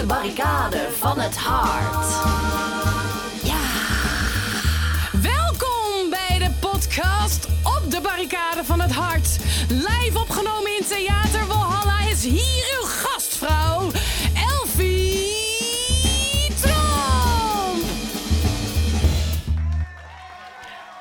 [0.00, 2.06] de barricade van het hart.
[3.42, 3.60] Ja.
[5.12, 9.38] Welkom bij de podcast Op de Barricade van het Hart.
[9.68, 13.09] Live opgenomen in Theater Walhalla is hier uw gastvrouw,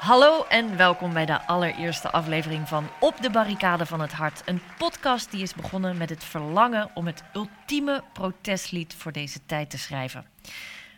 [0.09, 4.41] Hallo en welkom bij de allereerste aflevering van Op de Barricade van het Hart.
[4.45, 9.69] Een podcast die is begonnen met het verlangen om het ultieme protestlied voor deze tijd
[9.69, 10.25] te schrijven.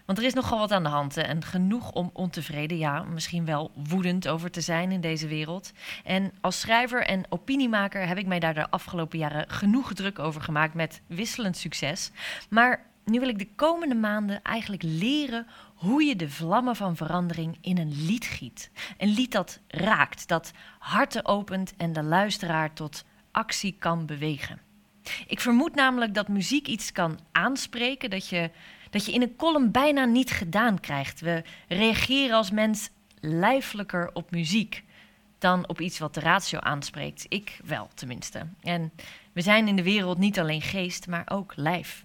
[0.06, 3.72] Want er is nogal wat aan de hand en genoeg om ontevreden, ja, misschien wel
[3.90, 5.72] woedend over te zijn in deze wereld.
[6.04, 10.42] En als schrijver en opiniemaker heb ik mij daar de afgelopen jaren genoeg druk over
[10.42, 12.12] gemaakt met wisselend succes.
[12.50, 15.48] Maar nu wil ik de komende maanden eigenlijk leren
[15.82, 18.72] hoe je de vlammen van verandering in een lied giet.
[18.98, 24.60] Een lied dat raakt, dat harten opent en de luisteraar tot actie kan bewegen.
[25.28, 28.52] Ik vermoed namelijk dat muziek iets kan aanspreken dat je,
[28.90, 31.20] dat je in een column bijna niet gedaan krijgt.
[31.20, 34.84] We reageren als mens lijfelijker op muziek
[35.38, 37.26] dan op iets wat de ratio aanspreekt.
[37.30, 38.48] Ik wel, tenminste.
[38.62, 38.92] En
[39.34, 42.04] we zijn in de wereld niet alleen geest, maar ook lijf.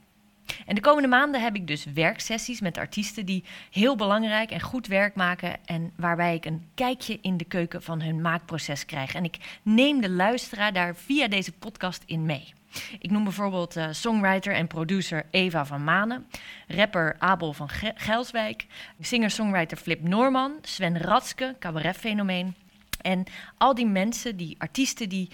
[0.66, 4.86] En de komende maanden heb ik dus werksessies met artiesten die heel belangrijk en goed
[4.86, 9.14] werk maken en waarbij ik een kijkje in de keuken van hun maakproces krijg.
[9.14, 12.52] En ik neem de luisteraar daar via deze podcast in mee.
[12.98, 16.26] Ik noem bijvoorbeeld eh, songwriter en producer Eva van Manen,
[16.66, 18.66] rapper Abel van Ge- Gelswijk,
[19.00, 22.54] singer-songwriter Flip Norman, Sven Ratske, cabaretfenomeen.
[23.00, 23.24] En
[23.58, 25.28] al die mensen, die artiesten, die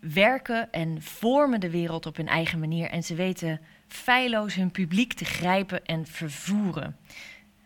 [0.00, 2.90] werken en vormen de wereld op hun eigen manier.
[2.90, 6.96] En ze weten feilloos hun publiek te grijpen en vervoeren.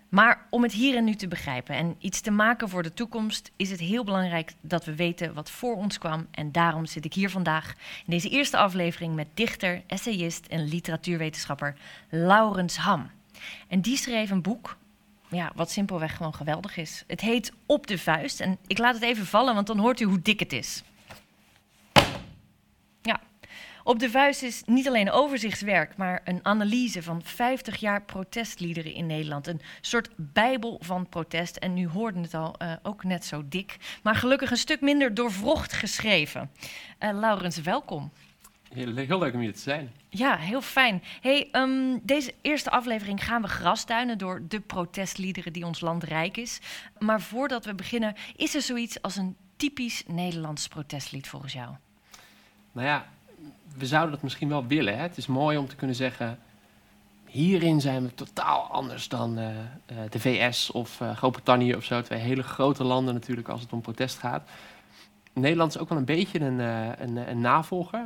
[0.09, 3.51] Maar om het hier en nu te begrijpen en iets te maken voor de toekomst,
[3.57, 6.27] is het heel belangrijk dat we weten wat voor ons kwam.
[6.31, 7.75] En daarom zit ik hier vandaag
[8.07, 11.77] in deze eerste aflevering met dichter, essayist en literatuurwetenschapper
[12.09, 13.11] Laurens Ham.
[13.69, 14.77] En die schreef een boek,
[15.29, 17.05] ja, wat simpelweg gewoon geweldig is.
[17.07, 18.41] Het heet Op de Vuist.
[18.41, 20.83] En ik laat het even vallen, want dan hoort u hoe dik het is.
[23.03, 23.21] Ja,
[23.89, 29.07] op de vuist is niet alleen overzichtswerk, maar een analyse van 50 jaar protestliederen in
[29.07, 29.47] Nederland.
[29.47, 31.57] Een soort bijbel van protest.
[31.57, 33.77] En nu hoorden het al, eh, ook net zo dik.
[34.03, 36.51] Maar gelukkig een stuk minder doorwrocht geschreven.
[36.99, 38.13] Eh, Laurens, welkom.
[38.73, 39.93] Heel, heel leuk om hier te zijn.
[40.09, 41.03] Ja, heel fijn.
[41.21, 46.37] Hey, ehm, deze eerste aflevering gaan we grasduinen door de protestliederen die ons land rijk
[46.37, 46.61] is.
[46.99, 51.75] Maar voordat we beginnen, is er zoiets als een typisch Nederlands protestlied volgens jou?
[52.73, 53.07] Nou ja,
[53.77, 54.97] we zouden dat misschien wel willen.
[54.97, 55.03] Hè?
[55.03, 56.39] Het is mooi om te kunnen zeggen...
[57.25, 62.03] hierin zijn we totaal anders dan eh, eh, de VS of eh, Groot-Brittannië of zo.
[62.03, 64.49] Twee hele grote landen natuurlijk als het om protest gaat.
[65.33, 66.59] Nederland is ook wel een beetje een,
[67.03, 68.01] een, een navolger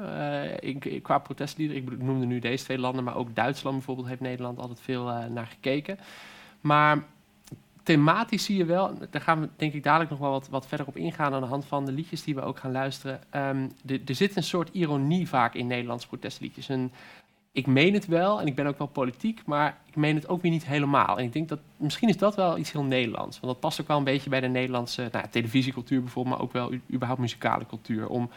[0.65, 1.77] ik- qua protestlieder.
[1.77, 5.47] Ik noemde nu deze twee landen, maar ook Duitsland bijvoorbeeld heeft Nederland altijd veel naar
[5.47, 5.99] gekeken.
[6.61, 7.03] Maar
[7.83, 10.87] thematisch zie je wel, daar gaan we denk ik dadelijk nog wel wat, wat verder
[10.87, 13.21] op ingaan aan de hand van de liedjes die we ook gaan luisteren.
[13.31, 16.69] Ehm, er- zit een soort ironie vaak in Nederlandse protestliedjes.
[16.69, 16.93] En
[17.53, 20.43] ik meen het wel en ik ben ook wel politiek, maar ik meen het ook
[20.43, 21.19] weer niet helemaal.
[21.19, 23.41] En ik denk dat misschien is dat wel iets heel Nederlands.
[23.41, 26.53] Want dat past ook wel een beetje bij de Nederlandse nou, televisiecultuur bijvoorbeeld, maar ook
[26.53, 28.09] wel überhaupt muzikale cultuur.
[28.09, 28.31] Om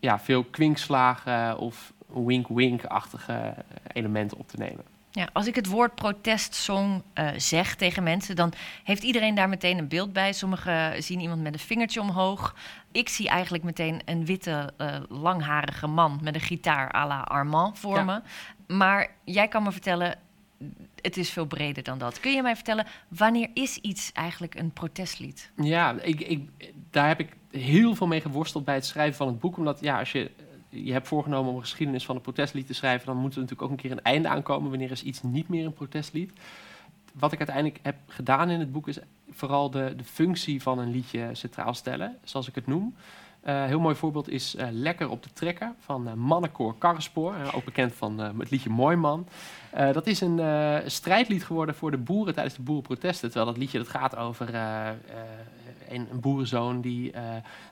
[0.00, 3.54] ja, veel kwinkslagen of wink-wink-achtige
[3.92, 4.95] elementen op te nemen.
[5.16, 8.52] Ja, als ik het woord protestsong eh, zeg tegen mensen, dan
[8.84, 10.32] heeft iedereen daar meteen een beeld bij.
[10.32, 12.54] Sommigen zien iemand met een vingertje omhoog.
[12.92, 17.78] Ik zie eigenlijk meteen een witte, eh, langharige man met een gitaar à la Armand
[17.78, 18.02] voor Ja.
[18.04, 18.20] me.
[18.74, 20.18] Maar jij kan me vertellen,
[21.00, 22.20] het is veel breder dan dat.
[22.20, 25.50] Kun je mij vertellen, wanneer is iets eigenlijk een protestlied?
[25.56, 26.48] Ja, ik, ik,
[26.90, 29.56] daar heb ik heel veel mee geworsteld bij het schrijven van het boek.
[29.56, 30.30] Omdat ja, als je
[30.84, 33.62] je hebt voorgenomen om een geschiedenis van een protestlied te schrijven, dan moet er natuurlijk
[33.62, 34.70] ook een keer een einde aankomen.
[34.70, 36.32] Wanneer is iets niet meer een protestlied?
[37.12, 38.98] Wat ik uiteindelijk heb gedaan in het boek is
[39.30, 42.94] vooral de, de functie van een liedje centraal stellen, zoals ik het noem.
[43.40, 47.34] Eh, een heel mooi voorbeeld is eh, Lekker op de trekker van uh, Mannenkoor Karrespoor.
[47.34, 49.28] eh, ook bekend van eh, het liedje Mooi Man.
[49.70, 53.28] Eh, dat is een eh, strijdlied geworden voor de boeren tijdens de boerenprotesten.
[53.30, 54.94] Terwijl dat liedje dat gaat over eh, eh,
[55.88, 57.22] een, een boerenzoon die eh,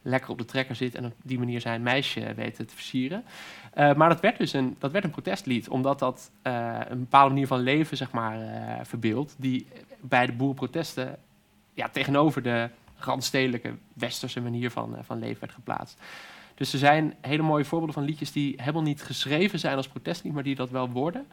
[0.02, 3.24] lekker op de trekker zit en op die manier zijn meisje weet te versieren.
[3.72, 7.32] Eh, maar dat werd dus een, dat werd een protestlied, omdat dat eh, een bepaalde
[7.32, 8.38] manier van leven zeg maar,
[8.86, 9.66] verbeeldt, die
[10.00, 11.18] bij de boerenprotesten
[11.74, 15.98] ja, tegenover de randstedelijke westerse manier van, van leven werd geplaatst.
[16.54, 20.32] Dus er zijn hele mooie voorbeelden van liedjes die helemaal niet geschreven zijn als protestlied,
[20.32, 21.26] maar die dat wel worden.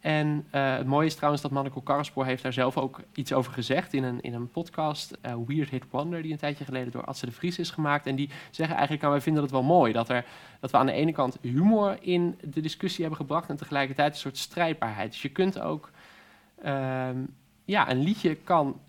[0.00, 3.52] En eh, het mooie is trouwens dat Manneke Karrespoor heeft daar zelf ook iets over
[3.52, 7.04] gezegd in een, in een podcast, eh, Weird Hit Wonder, die een tijdje geleden door
[7.04, 8.06] Adse de Vries is gemaakt.
[8.06, 10.24] En die zeggen eigenlijk, nou, wij vinden het wel mooi dat, er,
[10.60, 14.18] dat we aan de ene kant humor in de discussie hebben gebracht en tegelijkertijd een
[14.18, 15.10] soort strijdbaarheid.
[15.10, 15.90] Dus je kunt ook,
[16.62, 17.18] ehm,
[17.64, 18.80] ja, een liedje kan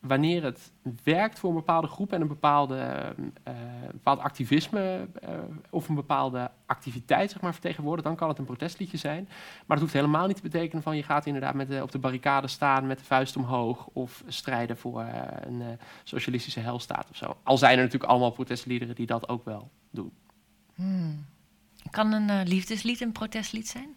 [0.00, 3.14] wanneer het werkt voor een bepaalde groep en een bepaalde,
[3.48, 3.54] uh,
[3.92, 5.28] bepaald activisme uh,
[5.70, 9.24] of een bepaalde activiteit zeg maar, vertegenwoordigt, dan kan het een protestliedje zijn.
[9.24, 11.98] Maar dat hoeft helemaal niet te betekenen van je gaat inderdaad met de, op de
[11.98, 15.04] barricade staan met de vuist omhoog of strijden voor
[15.40, 15.62] een
[16.04, 17.36] socialistische helstaat of zo.
[17.42, 20.12] Al zijn er natuurlijk allemaal protestliederen die dat ook wel doen.
[20.74, 21.26] Hmm.
[21.90, 23.94] Kan een liefdeslied een protestlied zijn?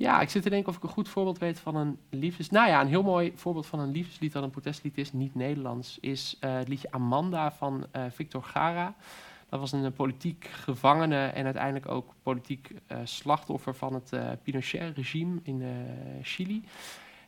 [0.00, 2.50] Ja, ik zit te denken of ik een goed voorbeeld weet van een liefdes...
[2.50, 5.98] Nou ja, een heel mooi voorbeeld van een liefdeslied dat een protestlied is, niet Nederlands,
[6.00, 8.94] is uh, het liedje Amanda van uh, Victor Gara.
[9.48, 12.70] Dat was een politiek gevangene en uiteindelijk ook politiek
[13.04, 15.62] slachtoffer van het Pinochet-regime in
[16.22, 16.64] Chili.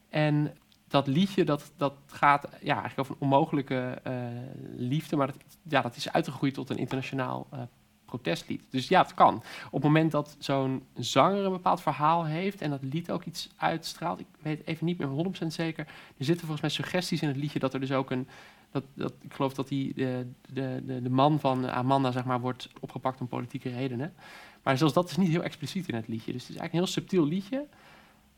[0.09, 0.57] En
[0.89, 4.03] dat liedje dat, dat gaat ja, eigenlijk over een onmogelijke
[4.77, 7.47] liefde, maar dat, ja, dat is uitgegroeid tot een internationaal
[8.17, 8.62] protestlied.
[8.70, 9.35] Dus ja, het kan.
[9.67, 13.49] Op het moment dat zo'n zanger een bepaald verhaal heeft en dat lied ook iets
[13.56, 15.87] uitstraalt, ik weet even niet meer 100% zeker,
[16.19, 18.29] er zitten volgens mij suggesties in het liedje dat er dus ook een,
[18.70, 22.41] dat, dat, ik geloof dat die, de, de, de, de man van Amanda zeg maar,
[22.41, 24.15] wordt opgepakt om politieke redenen.
[24.62, 26.32] Maar zelfs dat is niet heel expliciet in het liedje.
[26.32, 27.67] Dus het is eigenlijk een heel subtiel liedje.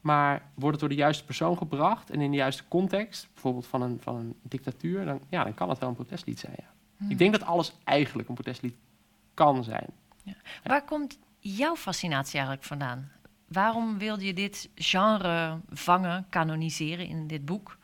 [0.01, 3.83] Maar wordt het door de juiste persoon gebracht en in de juiste context, bijvoorbeeld van
[3.83, 6.55] een, van een dictatuur, dan, ja, dan kan het wel een protestlied zijn.
[6.57, 6.73] Ja.
[6.97, 7.11] Hmm.
[7.11, 8.75] Ik denk dat alles eigenlijk een protestlied
[9.35, 9.87] kan zijn.
[10.23, 10.35] Ja.
[10.65, 13.11] Waar komt jouw fascinatie eigenlijk vandaan?
[13.49, 17.79] Waarom wilde je dit genre vangen, kanoniseren in dit boek?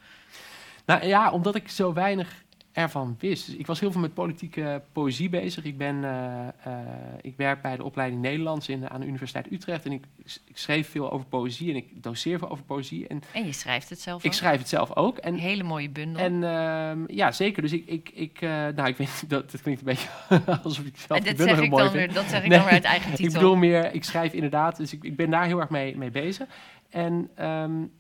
[0.85, 2.45] Nou ja, omdat ik zo weinig
[2.83, 3.47] ervan wist.
[3.47, 5.65] Dus ik was heel veel met politieke poëzie bezig.
[5.65, 6.79] Ik, ben, uh, uh,
[7.21, 9.85] ik werk bij de opleiding Nederlands in, aan de Universiteit Utrecht.
[9.85, 10.05] En ik,
[10.47, 13.07] ik, schreef veel over poëzie en ik doseer veel over poëzie.
[13.07, 15.19] En, en je schrijft het zelf Ik schrijf het zelf ook.
[15.19, 16.23] En, een hele mooie bundel.
[16.23, 17.63] En uh, ja, zeker.
[17.63, 20.09] Dus ik, ik, ik uh, nou, ik weet dat, dat klinkt een beetje
[20.63, 22.85] alsof ik zelf en zeg ik dan weer, Dat zeg ik nee, dan weer uit
[22.85, 23.25] eigen titel.
[23.25, 24.77] Ik bedoel meer, ik schrijf inderdaad.
[24.77, 26.47] Dus ik, ik ben daar heel erg mee, mee bezig.
[26.91, 27.31] En...
[27.47, 27.99] Um,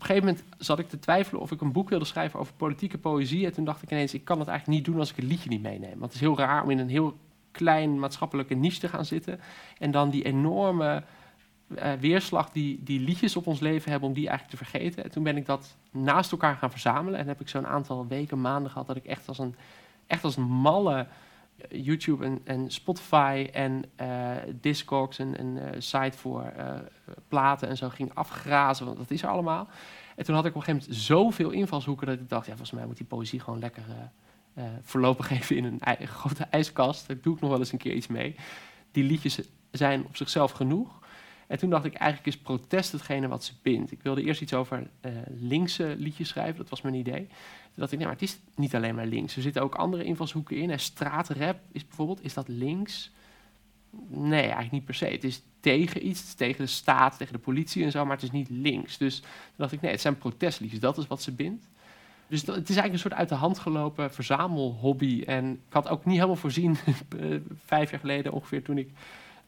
[0.00, 2.54] op een gegeven moment zat ik te twijfelen of ik een boek wilde schrijven over
[2.54, 3.46] politieke poëzie.
[3.46, 5.48] En toen dacht ik ineens, ik kan het eigenlijk niet doen als ik het liedje
[5.48, 5.90] niet meeneem.
[5.90, 7.16] Want het is heel raar om in een heel
[7.50, 9.40] klein maatschappelijke niche te gaan zitten.
[9.78, 11.02] En dan die enorme
[11.68, 15.04] uh, weerslag die, die liedjes op ons leven hebben, om die eigenlijk te vergeten.
[15.04, 17.18] En toen ben ik dat naast elkaar gaan verzamelen.
[17.18, 19.54] En heb ik zo'n aantal weken, maanden gehad dat ik echt als een,
[20.06, 21.06] echt als een malle
[21.68, 26.74] YouTube en, en Spotify en uh, Discogs en een uh, site voor uh,
[27.28, 29.68] platen en zo ging afgrazen, want dat is er allemaal.
[30.16, 32.78] En toen had ik op een gegeven moment zoveel invalshoeken dat ik dacht, ja, volgens
[32.78, 33.82] mij moet die poëzie gewoon lekker
[34.82, 37.06] voorlopig even in een grote ijskast.
[37.06, 38.36] Daar doe ik nog wel eens een keer iets mee.
[38.92, 39.40] Die liedjes
[39.70, 41.00] zijn op zichzelf genoeg.
[41.50, 43.92] En toen dacht ik, eigenlijk is protest hetgene wat ze bindt.
[43.92, 44.90] Ik wilde eerst iets over
[45.28, 47.28] linkse liedjes schrijven, dat was mijn idee
[47.80, 49.36] dat ik, nee, maar het is niet alleen maar links.
[49.36, 50.70] Er zitten ook andere invalshoeken in.
[50.70, 53.10] En straatrap is bijvoorbeeld, is dat links?
[54.08, 55.04] Nee, eigenlijk niet per se.
[55.04, 58.14] Het is tegen iets, het is tegen de staat, tegen de politie en zo, maar
[58.14, 58.98] het is niet links.
[58.98, 61.68] Dus toen dacht ik, nee, het zijn protestliedjes, dat is wat ze bindt.
[62.26, 65.22] Dus het is eigenlijk een soort uit de hand gelopen verzamelhobby.
[65.26, 66.76] En ik had ook niet helemaal voorzien,
[67.18, 68.90] eh, vijf jaar geleden ongeveer, toen ik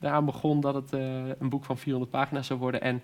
[0.03, 1.01] daaraan begon, dat het uh,
[1.39, 2.81] een boek van 400 pagina's zou worden.
[2.81, 3.03] En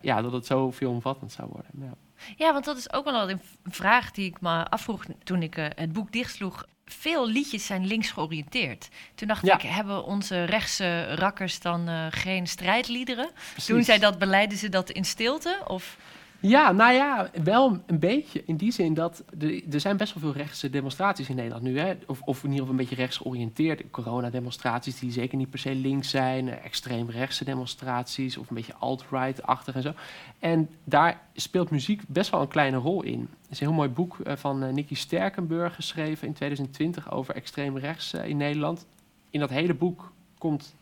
[0.00, 1.70] ja, dat het zo veelomvattend zou worden.
[1.80, 1.94] Ja.
[2.36, 5.66] ja, want dat is ook wel een vraag die ik me afvroeg toen ik uh,
[5.74, 6.66] het boek dichtsloeg.
[6.84, 8.88] Veel liedjes zijn links georiënteerd.
[9.14, 9.54] Toen dacht ja.
[9.54, 13.30] ik, hebben onze rechtse rakkers dan uh, geen strijdliederen?
[13.50, 13.66] Precies.
[13.66, 15.62] Toen zij dat beleiden ze dat in stilte?
[15.66, 15.96] Of...
[16.42, 18.42] Ja, nou ja, wel een beetje.
[18.44, 21.78] In die zin dat er, er zijn best wel veel rechtse demonstraties in Nederland nu.
[21.78, 21.94] Hè?
[22.06, 23.82] Of, of in ieder geval een beetje rechts georiënteerd.
[23.90, 26.48] Coronademonstraties die zeker niet per se links zijn.
[26.48, 29.92] Extreem rechtse demonstraties of een beetje alt-right-achtig en zo.
[30.38, 33.20] En daar speelt muziek best wel een kleine rol in.
[33.20, 37.34] Er is een heel mooi boek uh, van uh, Nicky Sterkenburg geschreven in 2020 over
[37.34, 38.86] extreem rechts in Nederland.
[39.30, 40.74] In dat hele boek komt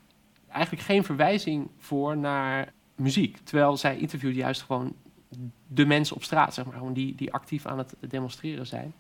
[0.49, 3.39] eigenlijk geen verwijzing voor naar muziek.
[3.45, 4.95] Terwijl zij interviewt juist gewoon
[5.67, 8.95] de mensen op straat, zeg maar, gewoon die, die actief aan het demonstreren zijn.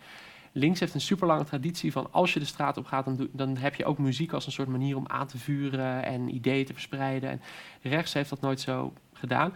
[0.52, 3.56] Links heeft een super lange traditie van als je de straat op gaat, dan, dan
[3.56, 6.72] heb je ook muziek als een soort manier om aan te vuren en ideeën te
[6.72, 7.30] verspreiden.
[7.30, 7.40] En
[7.82, 9.54] rechts heeft dat nooit zo gedaan.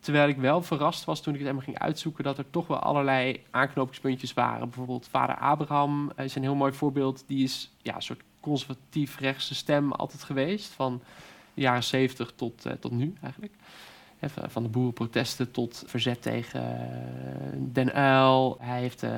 [0.00, 2.78] Terwijl ik wel verrast was toen ik het helemaal ging uitzoeken dat er toch wel
[2.78, 4.68] allerlei aanknopingspuntjes waren.
[4.68, 7.24] Bijvoorbeeld vader Abraham is een heel mooi voorbeeld.
[7.26, 10.72] Die is ja, een soort conservatief rechtse stem altijd geweest.
[10.72, 11.02] Van
[11.54, 13.52] de jaren zeventig tot, uh, tot nu eigenlijk.
[14.28, 18.56] Van de boerenprotesten tot verzet tegen eh, Den Uil.
[18.60, 19.10] Hij heeft uh,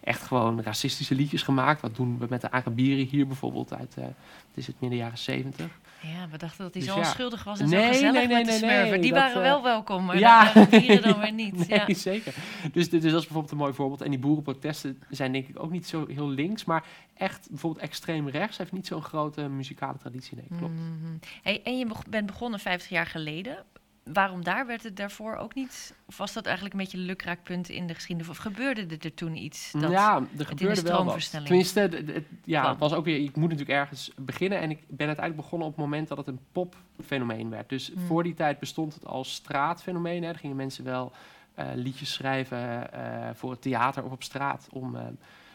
[0.00, 1.80] echt gewoon racistische liedjes gemaakt.
[1.80, 4.14] Wat doen we met de Arabieren hier bijvoorbeeld uit, uh, het
[4.54, 5.68] is het midden jaren zeventig.
[6.02, 7.06] Ja, we dachten dat hij Dus zo ja.
[7.06, 9.00] onschuldig was en Nee, zo gezellig nee, nee, met de smurfen.
[9.00, 10.52] Die dat, waren eh, wel welkom, maar ja.
[10.52, 11.54] de dan weer niet.
[11.68, 11.94] Nee, Ja.
[11.94, 12.34] zeker.
[12.72, 14.00] Dus, dus dat is bijvoorbeeld een mooi voorbeeld.
[14.00, 16.84] En die boerenprotesten zijn denk ik ook niet zo heel links, maar
[17.14, 20.36] echt bijvoorbeeld extreem rechts heeft niet zo'n grote muzikale traditie.
[20.36, 20.74] Nee, klopt.
[20.74, 21.16] Mhm.
[21.42, 23.56] Hey, en je bent begonnen 50 jaar geleden.
[24.04, 24.66] Waarom daar?
[24.66, 25.94] Werd het daarvoor ook niet?
[26.06, 28.30] Of was dat eigenlijk een beetje een lukraakpunt in de geschiedenis?
[28.30, 29.72] Of gebeurde er, er toen iets?
[29.72, 31.30] Dat, ja, er in de gebeurde wel wat.
[31.30, 32.70] Tenminste, het- ja, kwam.
[32.70, 34.58] het was ook weer, ik moet natuurlijk ergens beginnen.
[34.60, 37.68] En ik ben uiteindelijk begonnen op het moment dat het een popfenomeen werd.
[37.68, 38.06] Dus Hmm.
[38.06, 40.22] voor die tijd bestond het als straatfenomeen.
[40.22, 40.28] Hè.
[40.28, 41.12] Er gingen mensen wel
[41.54, 45.02] eh, liedjes schrijven eh, voor het theater of op straat om eh,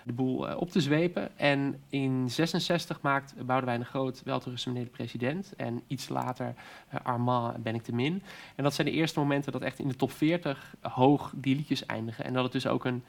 [0.08, 1.38] de boel eh, op te zwepen.
[1.38, 4.24] En in 66 maakt Boudewijn de Groot
[4.66, 5.54] meneer de president.
[5.58, 6.54] En iets later
[6.90, 8.24] eh, Armand ben ik te min.
[8.56, 11.86] En dat zijn de eerste momenten dat echt in de top 40 hoog die liedjes
[11.86, 12.26] eindigen.
[12.26, 13.04] En dat het dus ook een,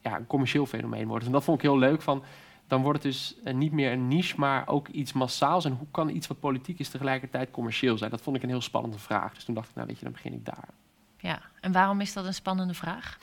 [0.00, 1.26] ja, een commercieel fenomeen wordt.
[1.26, 2.22] En dat vond ik heel leuk van...
[2.66, 5.64] Dan wordt het dus eh, niet meer een niche, maar ook iets massaals.
[5.64, 8.10] En hoe kan iets wat politiek is tegelijkertijd commercieel zijn?
[8.10, 9.34] Dat vond ik een heel spannende vraag.
[9.34, 10.68] Dus toen dacht ik, nou weet je, dan begin ik daar.
[11.18, 13.18] Ja, en waarom is dat een spannende vraag?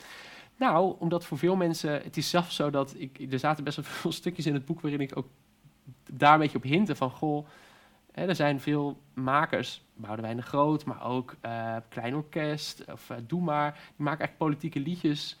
[0.60, 3.84] Nou, omdat voor veel mensen, het is zelfs zo dat ik, er zaten best wel
[3.84, 5.26] veel stukjes in het boek waarin ik ook
[6.10, 7.46] daar een beetje op hinten van, goh,
[8.12, 13.16] hè, er zijn veel makers, Boudewijn de Groot, maar ook eh, Klein Orkest of eh,
[13.26, 15.38] Doe Maar, die maken echt politieke liedjes.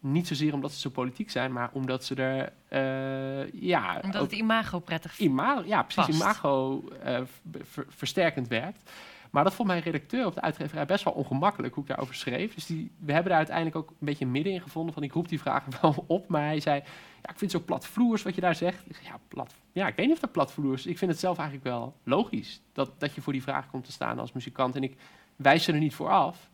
[0.00, 4.32] Niet zozeer omdat ze zo politiek zijn, maar omdat ze er, eh, ja, Omdat het
[4.32, 6.20] imago prettig imago, ja, precies, Past.
[6.20, 7.26] imago ver-
[7.64, 8.90] ver- versterkend werkt.
[9.30, 12.54] Maar dat vond mijn redacteur op de uitgeverij best wel ongemakkelijk hoe ik daarover schreef.
[12.54, 14.94] Dus die, we hebben daar uiteindelijk ook een beetje midden in gevonden.
[14.94, 16.82] Van ik roep die vragen wel op, maar hij zei:
[17.22, 18.90] Ja, ik vind zo platvloers wat je daar zegt.
[18.90, 20.86] Ik ja, plat, ja, ik weet niet of dat platvloers.
[20.86, 23.92] Ik vind het zelf eigenlijk wel logisch dat, dat je voor die vraag komt te
[23.92, 24.76] staan als muzikant.
[24.76, 24.96] En ik
[25.36, 26.50] wijs ze er niet voor af.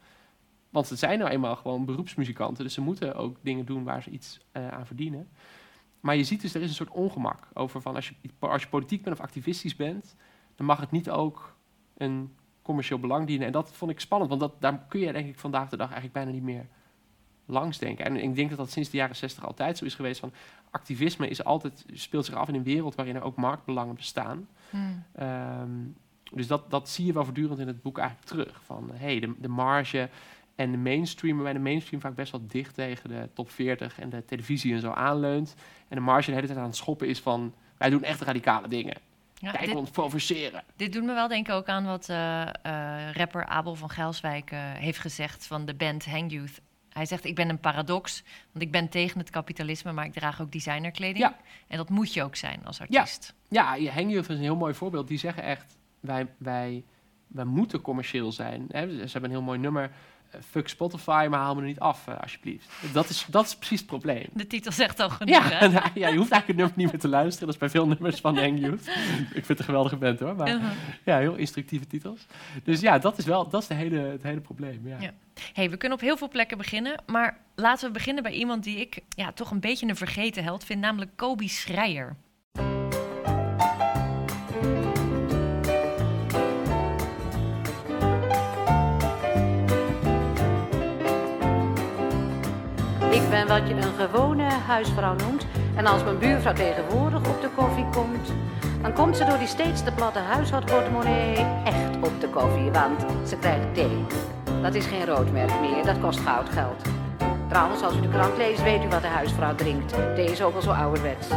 [0.71, 2.64] Want het zijn nou eenmaal gewoon beroepsmuzikanten.
[2.64, 5.28] Dus ze moeten ook dingen doen waar ze iets eh, aan verdienen.
[6.00, 8.69] Maar je ziet dus, er is een soort ongemak over van als je, als je
[8.69, 10.16] politiek bent of activistisch bent,
[10.54, 11.57] dan mag het niet ook
[11.97, 13.47] een commercieel belang dienen.
[13.47, 15.90] En dat vond ik spannend, want dat, daar kun je denk ik vandaag de dag
[15.90, 16.66] eigenlijk bijna niet meer
[17.47, 18.04] langs denken.
[18.04, 20.21] En ik denk dat dat sinds de jaren 60 altijd zo is geweest.
[20.21, 20.33] Van
[20.71, 24.49] activisme is altijd, speelt zich af in een wereld waarin er ook marktbelangen bestaan.
[24.71, 25.04] Hmm.
[25.12, 25.71] Ehm,
[26.33, 28.61] dus dat, dat zie je wel voortdurend in het boek eigenlijk terug.
[28.64, 30.09] Van hey, de, de marge
[30.54, 34.11] en de mainstream, waarbij de mainstream vaak best wel dicht tegen de top 40 en
[34.11, 35.54] de televisie en zo aanleunt.
[35.88, 38.68] En de marge de hele tijd aan het schoppen is van wij doen echt radicale
[38.68, 38.97] dingen.
[39.35, 40.64] Ja, Kijk, dit, ons provoceren.
[40.76, 44.59] dit doet me wel denken ook aan wat eh, eh, rapper Abel van Gelswijk eh,
[44.61, 46.61] heeft gezegd van de band Hang Youth.
[46.88, 48.23] Hij zegt, ik ben een paradox,
[48.53, 51.19] want ik ben tegen het kapitalisme, maar ik draag ook designerkleding.
[51.19, 51.37] Ja.
[51.69, 53.35] En dat moet je ook zijn als artiest.
[53.49, 55.09] Ja, je Hang Youth is een heel mooi voorbeeld.
[55.09, 56.85] Die zeggen echt, wij, wij,
[57.26, 58.67] wij moeten commercieel zijn.
[58.71, 59.91] Ze hebben een heel mooi nummer.
[60.50, 62.69] Fuck Spotify, maar haal me er niet af, eh, alsjeblieft.
[62.93, 64.26] Dat is, dat is precies het probleem.
[64.33, 65.69] De titel zegt al genoeg, Ja, hè?
[65.69, 67.47] nou, ja, je hoeft eigenlijk het nummer niet meer te luisteren.
[67.47, 68.87] Dat is bij veel nummers van Hang Youth.
[68.88, 70.37] Ik vind het een geweldige band hoor.
[70.37, 70.71] Maar Uh-huh.
[71.05, 72.26] ja, heel instructieve titels.
[72.64, 74.81] Dus ja, dat is wel dat is de hele, het hele probleem.
[74.88, 74.97] Ja.
[75.00, 75.11] Ja.
[75.53, 78.76] hey, we kunnen op heel veel plekken beginnen, maar laten we beginnen bij iemand die
[78.81, 82.17] ik ja, toch een beetje een vergeten held vind, namelijk Kobe Schreier.
[93.14, 95.47] Ik ben wat je een gewone huisvrouw noemt.
[95.75, 98.33] En als mijn buurvrouw tegenwoordig op de koffie komt,
[98.83, 103.37] dan komt ze door die steeds te platte huishoudportemonnee echt op de koffie, want ze
[103.37, 104.04] krijgt thee.
[104.62, 106.83] Dat is geen roodmerk meer, dat kost goud geld.
[107.49, 109.94] Trouwens, als u de krant leest, weet u wat de huisvrouw drinkt.
[110.14, 111.28] Thee is ook al zo ouderwets.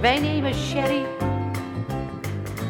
[0.00, 1.02] Wij nemen sherry.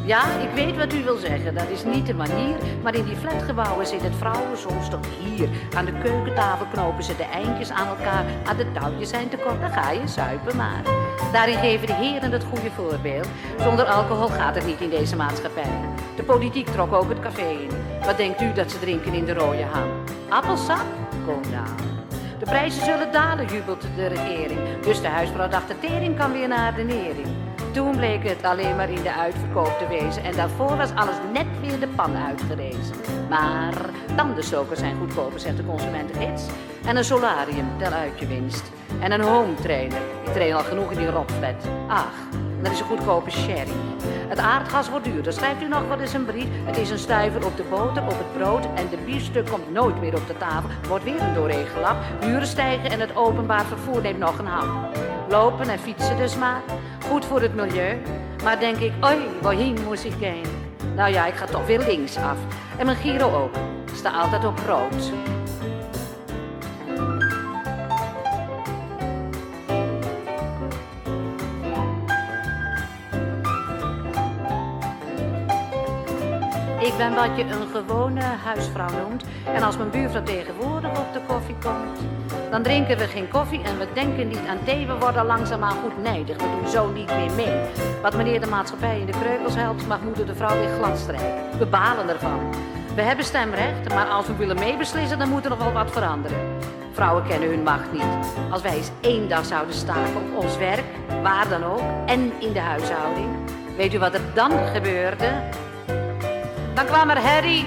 [0.08, 2.56] Ja, ik weet wat u wil zeggen, dat is niet de manier.
[2.82, 5.48] Maar in die flatgebouwen zitten vrouwen soms tot hier.
[5.76, 8.24] Aan de keukentafel knopen ze de eindjes aan elkaar.
[8.44, 10.82] Aan de touwtjes zijn te kort, dan ga je zuipen maar.
[11.32, 13.28] Daarin geven de heren het goede voorbeeld.
[13.60, 15.78] Zonder alcohol gaat het niet in deze maatschappij.
[16.16, 17.70] De politiek trok ook het café in.
[18.04, 19.88] Wat denkt u dat ze drinken in de rode ham?
[20.28, 20.86] Appelsap?
[21.26, 21.68] Kom nou.
[22.38, 24.60] De prijzen zullen dalen, jubelt de regering.
[24.82, 27.47] Dus de huisvrouw dacht, de tering kan weer naar de nering.
[27.72, 30.22] Toen bleek het alleen maar in de uitverkoop te wezen.
[30.22, 32.96] En daarvoor was alles net weer de pan uitgerezen.
[33.28, 33.74] Maar
[34.16, 36.46] tandenstokers zijn goedkoper, zegt de consumentengids.
[36.86, 38.70] En een solarium, tel uit je winst.
[39.00, 40.00] En een home trainer.
[40.24, 41.68] Ik train al genoeg in die rotflat.
[41.88, 42.12] Ach,
[42.62, 43.72] dat is een goedkope sherry.
[44.28, 45.32] Het aardgas wordt duurder.
[45.32, 46.46] Schrijft u nog wat eens een brief?
[46.64, 48.64] Het is een stuiver op de boter, op het brood.
[48.74, 50.70] En de biefstuk komt nooit meer op de tafel.
[50.88, 51.96] Wordt weer een doorheen gelap.
[52.20, 54.96] Huren stijgen en het openbaar vervoer neemt nog een hap.
[55.28, 56.60] Lopen en fietsen dus maar.
[57.08, 57.98] Goed voor het milieu.
[58.44, 60.44] Maar denk ik, oi, waarheen moest ik heen?
[60.94, 62.36] Nou ja, ik ga toch weer links af.
[62.76, 63.54] En mijn Giro ook.
[63.94, 65.12] Sta altijd op rood.
[76.98, 79.24] Ben wat je een gewone huisvrouw noemt.
[79.54, 81.98] En als mijn buurvrouw tegenwoordig op de koffie komt,
[82.50, 84.86] dan drinken we geen koffie en we denken niet aan thee.
[84.86, 86.36] We worden langzaamaan goed nijdig.
[86.36, 87.60] We doen zo niet meer mee.
[88.02, 91.58] Wat meneer de maatschappij in de kreukels helpt, mag moeder de vrouw weer glad strijken.
[91.58, 92.40] We balen ervan.
[92.94, 96.38] We hebben stemrecht, maar als we willen meebeslissen, dan moet er nog wel wat veranderen.
[96.92, 98.32] Vrouwen kennen hun macht niet.
[98.50, 100.84] Als wij eens één dag zouden staken op ons werk,
[101.22, 103.28] waar dan ook, en in de huishouding,
[103.76, 105.26] weet u wat er dan gebeurde?
[106.78, 107.64] Dan kwam er herrie.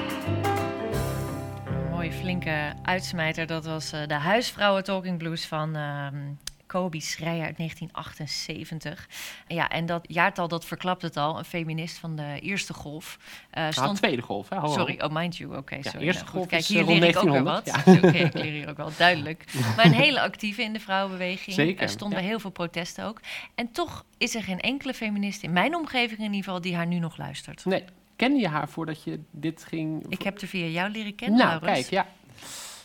[1.65, 3.47] Een mooie flinke uitsmijter.
[3.47, 6.15] Dat was eh, de huisvrouwen Talking Blues van ehm
[6.65, 9.07] Kobe Schreier uit 1978.
[9.47, 11.37] Ja, en dat jaartal dat verklapt het al.
[11.37, 13.17] Een feminist van de eerste golf.
[13.49, 14.57] eh, Nou, stond tweede golf, hè?
[14.57, 14.67] Ho.
[14.67, 15.77] Sorry, oh mind you, oké.
[15.81, 16.05] sorry.
[16.05, 17.65] eerste Nou, golf Kijk, hier eh, leer rond ik ook weer wat.
[17.65, 19.45] 1900, Oké, ik leer hier ook wel duidelijk.
[19.75, 21.55] Maar een hele actieve in de vrouwenbeweging.
[21.55, 22.25] Zeker, Er stonden ja.
[22.25, 23.21] heel veel protesten ook.
[23.55, 26.87] En toch is er geen enkele feminist in mijn omgeving in ieder geval die haar
[26.87, 27.65] nu nog luistert.
[27.65, 27.83] Nee,
[28.21, 30.05] kende je haar voordat je dit ging...
[30.09, 31.89] Ik heb er via jou leren kennen, Nou, Laurens.
[31.89, 32.07] kijk, ja.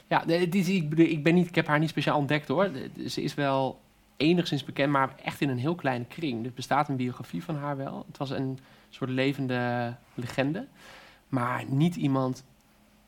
[0.09, 2.71] Ja, het is, ik, ik, ben niet, ik heb haar niet speciaal ontdekt hoor.
[3.09, 3.81] Ze is wel
[4.17, 6.45] enigszins bekend, maar echt in een heel kleine kring.
[6.45, 8.05] Er bestaat een biografie van haar wel.
[8.07, 10.67] Het was een soort levende legende.
[11.29, 12.45] Maar niet iemand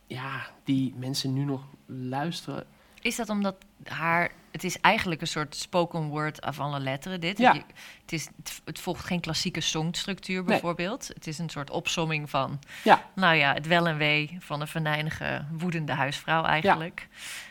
[0.07, 2.67] ja, die mensen nu nog luisteren.
[3.01, 4.31] Is dat omdat haar...
[4.51, 7.39] Het is eigenlijk een soort spoken word avant la lettre, dit.
[7.39, 7.53] Ja.
[7.53, 7.63] Je-
[8.03, 11.09] het, is, het, het volgt geen klassieke songstructuur bijvoorbeeld.
[11.15, 12.59] Het is een soort opsomming van...
[12.85, 13.03] Ja.
[13.15, 17.09] Nou ja, het wel en wee van een venijnige, woedende huisvrouw eigenlijk.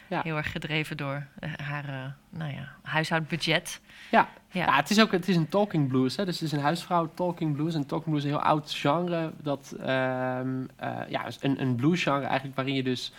[0.09, 0.21] Ja.
[0.23, 2.05] Heel erg gedreven door eh, haar eh,
[2.39, 3.81] nou ja, huishoudbudget.
[4.11, 4.75] Ja, Ja.
[4.75, 6.15] het is ook het is een talking blues.
[6.15, 6.25] Hè?
[6.25, 7.73] Dus het is een huisvrouw talking blues.
[7.75, 9.31] En talking blues is een heel oud genre.
[9.41, 13.11] Dat, ehm, eh, ja, een, een blues genre eigenlijk waarin je dus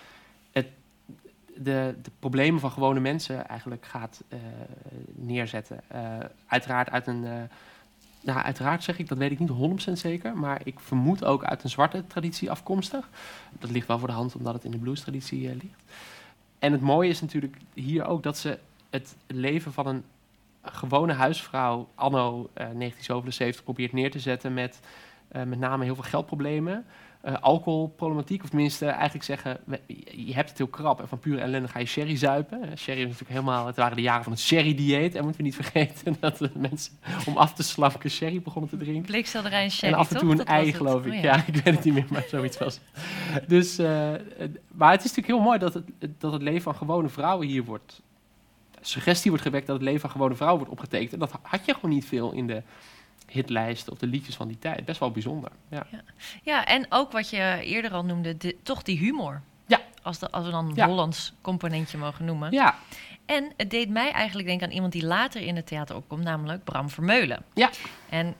[1.62, 4.38] de, de problemen van gewone mensen eigenlijk gaat eh,
[5.15, 5.81] neerzetten.
[5.88, 6.00] Eh,
[6.47, 7.25] uiteraard uit een...
[7.25, 10.37] eh, uiteraard zeg ik, dat weet ik niet 100% zeker.
[10.37, 13.09] Maar ik vermoed ook uit een zwarte traditie afkomstig.
[13.59, 15.83] Dat ligt wel voor de hand omdat het in de blues-traditie ligt.
[16.59, 18.59] En het mooie is natuurlijk hier ook dat ze
[18.91, 20.05] het leven van een
[20.62, 24.81] gewone huisvrouw anno eh, 1977 probeert neer te zetten met
[25.47, 26.85] met name heel veel geldproblemen.
[27.28, 29.60] Eh, alcoholproblematiek, of tenminste eigenlijk zeggen,
[30.10, 32.62] je hebt het heel krap en van pure ellende ga je sherry zuipen.
[32.62, 35.14] Eh, sherry is natuurlijk helemaal, het waren de jaren van het sherry-dieet.
[35.14, 36.93] En moeten we niet vergeten dat de mensen
[37.26, 39.02] om af te slanken sherry begonnen te drinken.
[39.02, 41.12] Bleekselderij en sherry, en af en toe een ei, geloof ik.
[41.12, 41.45] Oh ja.
[41.47, 42.80] ik weet het niet meer, maar zoiets was.
[43.47, 43.86] Dus, eh,
[44.73, 45.84] maar het is natuurlijk heel mooi dat het,
[46.19, 48.00] dat het leven van gewone vrouwen hier wordt...
[48.80, 51.12] suggestie wordt gewekt dat het leven van gewone vrouwen wordt opgetekend.
[51.12, 52.62] En dat had je gewoon niet veel in de
[53.30, 54.84] hitlijsten of de liedjes van die tijd.
[54.84, 55.50] Best wel bijzonder.
[55.69, 55.86] Ja,
[56.43, 59.41] Ja, en ook wat je eerder al noemde, de, toch die humor.
[59.67, 59.80] Ja.
[60.02, 60.86] Als, de, als we dan een Ja.
[60.86, 62.52] Hollands componentje mogen noemen.
[62.52, 62.75] ja,
[63.26, 66.64] En het deed mij eigenlijk denken aan iemand die later in het theater opkomt, namelijk
[66.64, 67.45] Bram Vermeulen.
[67.54, 67.71] Ja.
[68.08, 68.34] En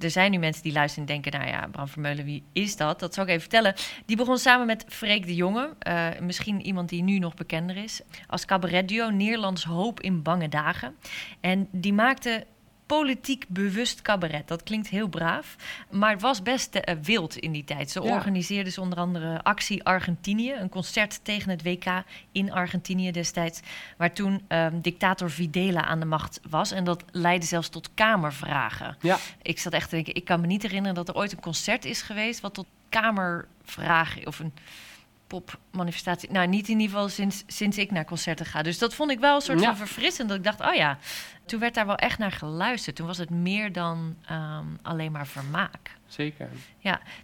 [0.00, 3.00] er zijn nu mensen die luisteren en denken, nou ja, Bram Vermeulen, wie is dat?
[3.00, 3.74] Dat zal ik even vertellen.
[4.06, 8.00] Die begon samen met Freek de Jonge, eh, misschien iemand die nu nog bekender is,
[8.26, 10.96] als cabaretduo Nederlands Hoop in Bange Dagen.
[11.40, 12.46] En die maakte
[12.86, 14.48] politiek bewust cabaret.
[14.48, 15.56] Dat klinkt heel braaf,
[15.90, 17.90] maar het was best eh, wild in die tijd.
[17.90, 18.10] Ze Ja.
[18.12, 21.84] organiseerden ze onder andere Actie Argentinië, een concert tegen het WK
[22.32, 23.60] in Argentinië destijds,
[23.96, 26.70] waar toen ehm, dictator Videla aan de macht was.
[26.70, 28.96] En dat leidde zelfs tot kamervragen.
[29.00, 29.18] ja.
[29.42, 31.84] Ik zat echt te denken, ik kan me niet herinneren dat er ooit een concert
[31.84, 34.52] is geweest wat tot kamervragen of een
[35.40, 36.30] popmanifestatie.
[36.30, 38.62] Nou, niet in ieder geval sinds, sinds ik naar concerten ga.
[38.62, 39.66] Dus dat vond ik wel een soort Ja.
[39.66, 40.28] van verfrissend.
[40.28, 40.98] Dat ik dacht, oh ja,
[41.46, 42.96] toen werd daar wel echt naar geluisterd.
[42.96, 45.90] Toen was het meer dan ehm, alleen maar vermaak.
[46.06, 46.48] zeker.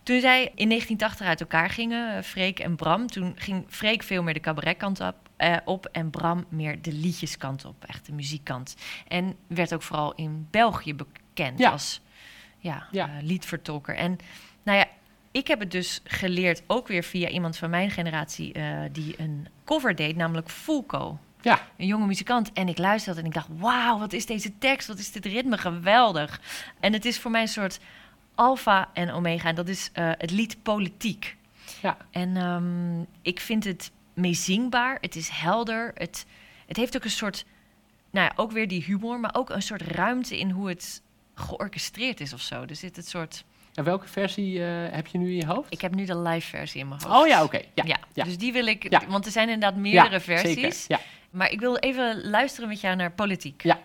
[0.03, 4.23] Toen zij in 1980 uit elkaar gingen, eh, Freek en Bram, toen ging Freek veel
[4.23, 8.77] meer de cabaretkant op, eh, op en Bram meer de liedjeskant op, echt de muziekkant.
[9.09, 11.71] En werd ook vooral in België bekend Ja.
[11.71, 12.01] als
[12.59, 13.07] ja, Ja.
[13.09, 13.95] eh, liedvertolker.
[13.97, 14.17] En
[14.63, 14.87] nou ja,
[15.31, 19.49] ik heb het dus geleerd ook weer via iemand van mijn generatie eh, die een
[19.65, 21.19] cover deed, namelijk Fulco.
[21.41, 21.61] Ja.
[21.77, 22.53] Een jonge muzikant.
[22.53, 24.89] En ik luisterde en ik dacht, wauw, wat is deze tekst?
[24.89, 26.41] Wat is dit ritme geweldig.
[26.81, 27.79] En het is voor mij een soort
[28.35, 29.49] alfa en omega.
[29.49, 31.37] En dat is eh, het lied Politiek.
[31.83, 31.97] Ja.
[32.11, 34.99] En ehm, ik vind het meezingbaar.
[35.01, 35.91] Het is helder.
[35.95, 36.27] Het,
[36.67, 37.45] het heeft ook een soort,
[38.11, 41.03] nou ja, ook weer die humor, maar ook een soort ruimte in hoe het
[41.35, 42.63] georchestreerd is of zo.
[42.63, 43.45] Er zit het soort.
[43.79, 45.73] En welke versie eh, heb je nu in je hoofd?
[45.73, 47.21] Ik heb nu de live versie in mijn hoofd.
[47.21, 47.61] Oh ja, oké.
[47.75, 48.25] Ja, Ja, ja.
[48.25, 50.83] dus die wil ik, want er zijn inderdaad meerdere Ja, versies.
[50.83, 51.05] Zeker.
[51.31, 53.63] Maar ik wil even luisteren met jou naar politiek.
[53.63, 53.79] Ja.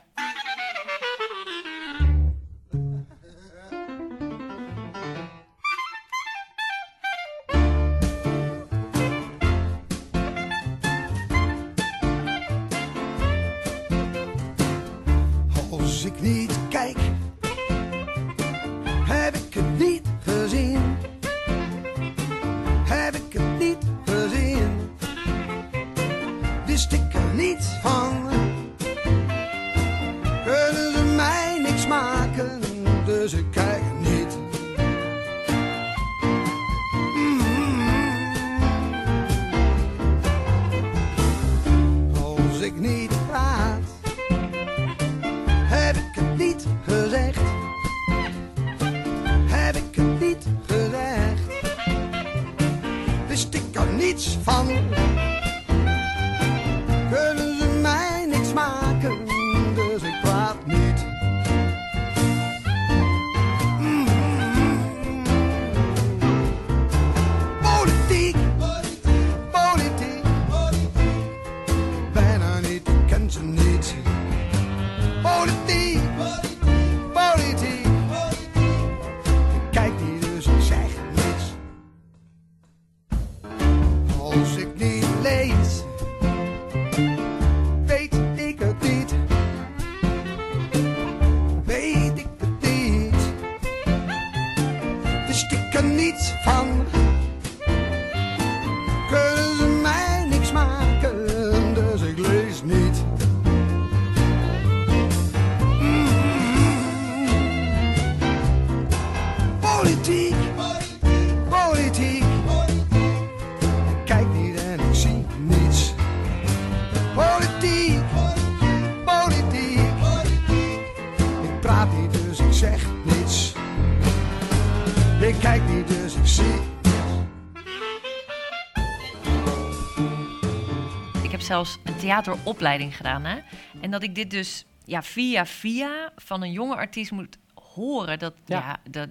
[132.04, 133.26] Theateropleiding gedaan.
[133.26, 133.40] Hè?
[133.82, 138.20] En dat ik dit dus ja, via via van een jonge artiest moet horen.
[138.20, 138.60] Dat, ja.
[138.60, 138.80] Ja.
[138.90, 139.10] dat,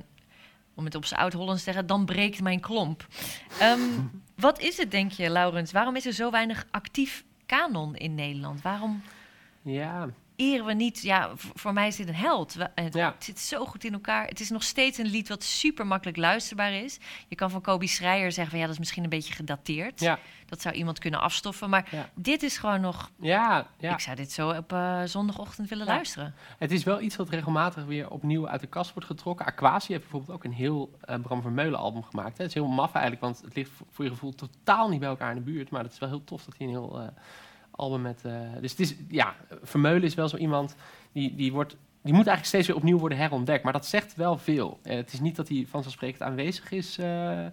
[0.75, 3.07] om het op zijn oud-Hollands te zeggen, dan breekt mijn klomp.
[3.61, 3.81] Ehm,
[4.47, 5.73] wat is het, denk je, Laurens?
[5.73, 8.63] Waarom is er zo weinig actief kanon in Nederland?
[8.63, 9.03] Waarom
[9.63, 11.03] Ja, eren we niet...
[11.03, 12.55] Ja, voor mij is dit een held.
[12.55, 13.15] We- Het, Ja.
[13.19, 14.27] zit zo goed in elkaar.
[14.27, 16.99] Het is nog steeds een lied wat super makkelijk luisterbaar is.
[17.29, 18.59] Je kan van Kobe Schreier zeggen van...
[18.59, 20.01] ja, dat is misschien een beetje gedateerd.
[20.01, 21.71] ja, Dat zou iemand kunnen afstoffen.
[21.71, 22.11] Maar Ja.
[22.15, 23.93] dit is gewoon nog ja, ja.
[23.93, 26.35] ik zou dit zo op eh, zondagochtend willen luisteren.
[26.59, 29.47] Het is wel iets wat regelmatig weer opnieuw uit de kast wordt getrokken.
[29.47, 32.37] Aquasi heeft bijvoorbeeld ook een heel eh, Bram Vermeulen album gemaakt.
[32.37, 32.45] Hè.
[32.45, 35.31] Het is heel maf eigenlijk, want het ligt voor- je gevoel totaal niet bij elkaar
[35.31, 35.71] in de buurt.
[35.71, 37.07] Maar het is wel heel tof dat hij een heel eh,
[37.73, 38.25] album met...
[38.25, 40.77] eh, dus het is, ja, Vermeulen is wel zo iemand
[41.13, 41.77] die, die wordt...
[42.03, 43.65] Die moet eigenlijk steeds weer opnieuw worden herontdekt.
[43.65, 44.79] Maar dat zegt wel veel.
[44.83, 47.47] Eh, het is niet dat hij vanzelfsprekend aanwezig is eh,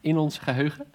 [0.00, 0.86] in ons geheugen.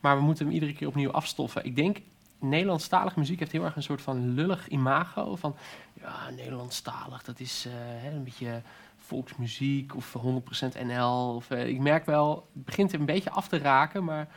[0.00, 1.64] Maar we moeten hem iedere keer opnieuw afstoffen.
[1.64, 1.98] Ik denk,
[2.38, 5.36] Nederlandstalige muziek heeft heel erg een soort van lullig imago.
[5.36, 5.56] Van,
[5.92, 7.66] ja, Nederlandstalig, dat is
[8.12, 8.62] een beetje
[8.96, 11.34] volksmuziek of 100% NL.
[11.34, 14.28] Of, ik merk wel, het begint een beetje af te raken, maar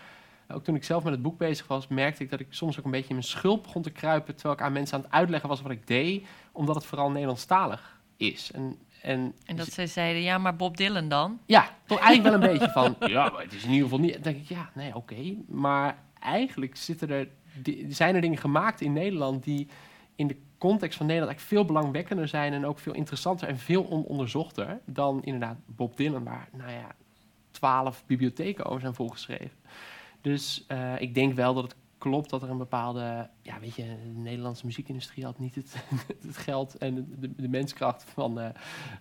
[0.53, 2.85] ook toen ik zelf met het boek bezig was, merkte ik dat ik soms ook
[2.85, 5.49] een beetje in mijn schulp begon te kruipen, terwijl ik aan mensen aan het uitleggen
[5.49, 8.51] was wat ik deed, omdat het vooral Nederlandstalig is.
[8.51, 11.39] En, en, En dat ze zeiden, ja, maar Bob Dylan dan?
[11.45, 14.13] ja, toch eigenlijk wel een beetje van, ja, maar het is in ieder geval niet.
[14.13, 15.35] Dan denk ik, ja, nee, oké.
[15.47, 19.67] Maar eigenlijk zitten er, die- zijn er dingen gemaakt in Nederland die
[20.15, 23.89] in de context van Nederland eigenlijk veel belangwekkender zijn en ook veel interessanter en veel
[23.89, 26.87] ononderzochter dan inderdaad Bob Dylan, waar, nou ja,
[27.51, 29.51] twaalf bibliotheken over zijn volgeschreven.
[30.21, 33.83] Dus eh, ik denk wel dat het klopt dat er een bepaalde, ja, weet je,
[33.83, 35.75] de Nederlandse muziekindustrie had niet het,
[36.27, 38.49] het geld en de, de, menskracht van eh,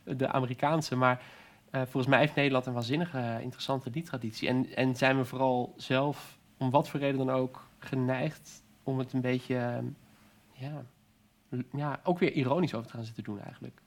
[0.05, 1.23] de Amerikaanse, maar
[1.71, 4.49] eh, volgens mij heeft Nederland een waanzinnige interessante liedtraditie.
[4.49, 9.13] En, en zijn we vooral zelf, om wat voor reden dan ook, geneigd om het
[9.13, 9.83] een beetje,
[10.53, 10.85] ja,
[11.73, 13.83] ja, ook weer ironisch over te gaan zitten doen eigenlijk.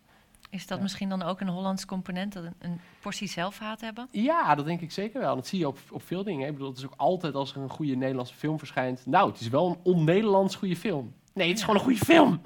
[0.53, 0.83] Is dat Ja.
[0.83, 4.07] misschien dan ook een Hollands component, dat een, een portie zelfhaat hebben?
[4.11, 5.35] Ja, dat denk ik zeker wel.
[5.35, 6.47] Dat zie je op, op veel dingen.
[6.47, 9.05] Ik bedoel, het is ook altijd als er een goede Nederlandse film verschijnt.
[9.05, 11.13] Nou, het is wel een on-Nederlands goede film.
[11.33, 11.71] Nee, het is Ja.
[11.71, 12.41] gewoon een goede film.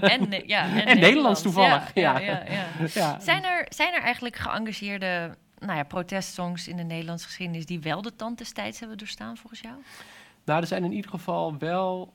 [0.00, 3.20] En, ja, en, En Nederlands toevallig, Ja, ja.
[3.20, 7.66] Zijn, er, zijn er eigenlijk geëngageerde nou ja, protestsongs in de Nederlandse geschiedenis...
[7.66, 9.74] die wel de tand des tijds hebben doorstaan volgens jou?
[10.44, 12.12] Nou, er zijn in ieder geval wel...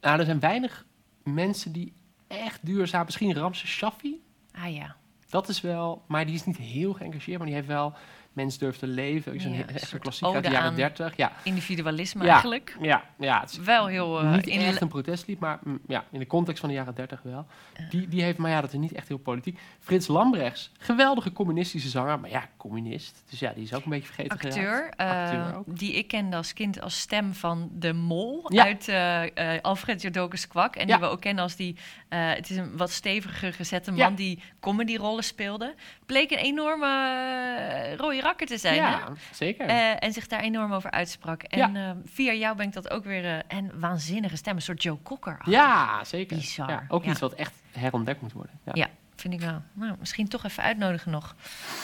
[0.00, 0.86] Nou, er zijn weinig
[1.22, 1.92] mensen die
[2.28, 3.04] echt duurzaam...
[3.04, 4.20] Misschien Ramses Shaffi,
[4.54, 4.96] Ah ja,
[5.28, 6.02] dat is wel...
[6.06, 7.92] Maar die is niet heel geëngageerd, maar die heeft wel...
[8.34, 11.16] Mens durft te leven, is een, Ja, echt een klassieker uit de jaren aan- 30.
[11.16, 12.30] Ja, individualisme Ja.
[12.32, 12.76] eigenlijk.
[12.80, 14.20] ja, ja het is Wel heel...
[14.20, 16.94] eh, niet in- echt een protestlied, maar mm, ja, in de context van de jaren
[16.94, 17.46] 30 wel.
[17.90, 19.58] Die, die heeft, maar ja, dat is niet echt heel politiek.
[19.80, 23.22] Frits Lambrechts, geweldige communistische zanger, maar ja, communist.
[23.30, 25.78] Dus ja, die is ook een beetje vergeten acteur, eh, Acteur ook.
[25.78, 29.22] die ik kende als kind als stem van de mol uit eh,
[29.62, 30.76] Alfred Jodokus Kwak.
[30.76, 31.76] En die we ook kennen als die,
[32.08, 35.74] het is een wat steviger gezette man die comedyrollen speelde.
[36.06, 38.88] Bleek een enorme rode te zijn, hè?
[38.90, 39.66] Ja, zeker.
[39.66, 41.42] Eh, en zich daar enorm over uitsprak.
[41.42, 41.88] En Ja.
[41.90, 43.24] eh, via jou ben ik dat ook weer...
[43.24, 45.38] eh, en waanzinnige stem, een soort Joe Cocker.
[45.44, 46.36] ja, zeker.
[46.36, 48.58] bizar, Ja, ook iets wat echt herontdekt moet worden.
[48.72, 48.88] Ja.
[49.16, 49.62] Vind ik wel.
[49.72, 51.34] Nou, misschien toch even uitnodigen nog.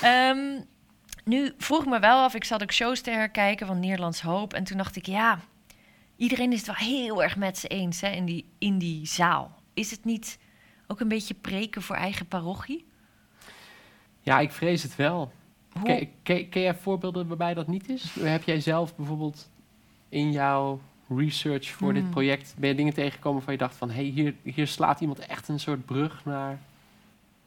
[0.03, 0.38] Ehm,
[1.24, 4.53] nu vroeg ik me wel af, ik zat ook shows te herkijken van Nederlands Hoop.
[4.55, 5.38] En toen dacht ik, ja,
[6.16, 9.59] iedereen is het wel heel erg met ze eens hè, in, die, in die zaal.
[9.74, 10.38] Is het niet
[10.87, 12.87] ook een beetje preken voor eigen parochie?
[14.20, 15.33] Ja, ik vrees het wel.
[15.73, 18.15] Hoe, Ken, jij voorbeelden waarbij dat niet is?
[18.21, 19.51] Heb jij zelf bijvoorbeeld
[20.09, 22.11] in jouw research voor dit Hmm.
[22.11, 22.55] project...
[22.59, 23.89] ben je dingen tegengekomen waarvan je dacht van...
[23.91, 26.59] hé, hey, hier, hier slaat iemand echt een soort brug naar...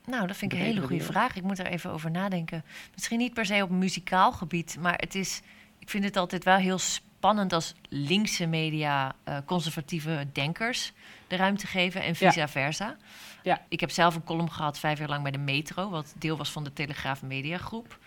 [0.05, 1.35] nou, dat vind ik een hele goede vraag.
[1.35, 2.63] Ik moet er even over nadenken.
[2.93, 5.41] Misschien niet per se op muzikaal gebied, maar het is,
[5.79, 10.91] ik vind het altijd wel heel spannend als linkse media eh, conservatieve denkers
[11.27, 12.97] de ruimte geven en vice versa.
[13.43, 13.61] Ja.
[13.69, 16.51] Ik heb zelf een column gehad vijf jaar lang bij de Metro, wat deel was
[16.51, 17.97] van de Telegraaf Mediagroep,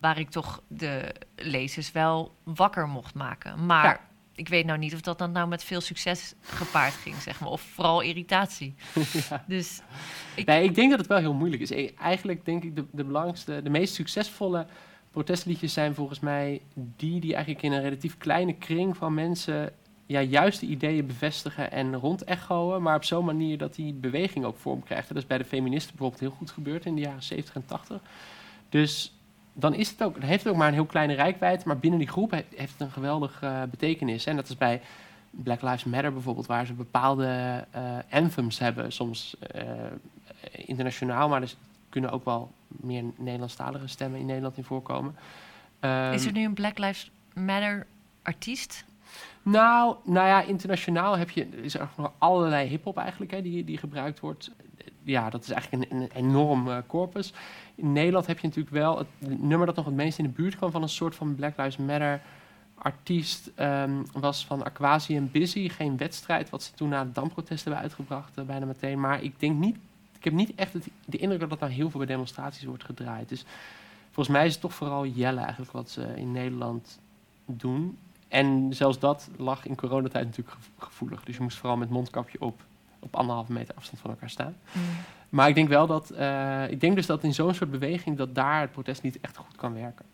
[0.00, 3.66] waar ik toch de lezers wel wakker mocht maken.
[3.66, 4.00] Maar Ja.
[4.34, 7.48] ik weet nou niet of dat dan nou met veel succes gepaard ging, zeg maar,
[7.50, 8.74] of vooral irritatie.
[9.46, 9.80] Dus
[10.34, 11.70] ik, Nee, ik denk dat het wel heel moeilijk is.
[11.70, 14.66] E- Eigenlijk denk ik de, de belangrijkste, de meest succesvolle
[15.16, 19.72] protestliedjes zijn volgens mij die die eigenlijk in een relatief kleine kring van mensen
[20.06, 24.44] ja, juist de ideeën bevestigen en rond echoen, maar op zo'n manier dat die beweging
[24.44, 25.08] ook vorm krijgt.
[25.08, 28.00] Dat is bij de feministen bijvoorbeeld heel goed gebeurd in de jaren 70 en 80.
[28.68, 29.12] Dus
[29.52, 32.08] dan is het ook, heeft het ook maar een heel kleine rijkwijd, maar binnen die
[32.08, 34.26] groep he- heeft het een geweldige eh, betekenis.
[34.26, 34.80] En dat is bij
[35.30, 39.62] Black Lives Matter bijvoorbeeld, waar ze bepaalde eh, anthems hebben, soms eh,
[40.50, 41.54] internationaal, maar er
[41.96, 45.16] kunnen ook wel meer Nederlandstalige stemmen in Nederland in voorkomen.
[45.80, 47.86] Ehm, Is er nu een Black Lives Matter
[48.22, 48.84] artiest?
[49.42, 53.78] nou, nou ja, internationaal heb je, is er nog allerlei hip-hop eigenlijk hè, die, die
[53.78, 54.50] gebruikt wordt.
[55.02, 57.32] Ja, dat is eigenlijk een, een enorm eh, corpus.
[57.74, 60.56] In Nederland heb je natuurlijk wel het nummer dat nog het meest in de buurt
[60.56, 62.20] kwam van een soort van Black Lives Matter
[62.74, 63.50] artiest.
[63.54, 65.68] ehm, was van Aquasi en Busy.
[65.68, 69.00] Geen wedstrijd, wat ze toen na de damprotesten hebben uitgebracht, eh, bijna meteen.
[69.00, 69.76] Maar ik denk niet,
[70.18, 72.84] ik heb niet echt het, de indruk dat dat nou heel veel bij demonstraties wordt
[72.84, 73.28] gedraaid.
[73.28, 73.44] Dus
[74.10, 77.00] volgens mij is het toch vooral Jelle eigenlijk wat ze in Nederland
[77.44, 77.98] doen.
[78.28, 81.24] En zelfs dat lag in coronatijd natuurlijk gev- gevoelig.
[81.24, 82.60] Dus je moest vooral met mondkapje op,
[82.98, 84.56] op anderhalve meter afstand van elkaar staan.
[85.28, 88.34] Maar ik denk wel dat, eh, ik denk dus dat in zo'n soort beweging, dat
[88.34, 90.04] daar het protest niet echt goed kan werken.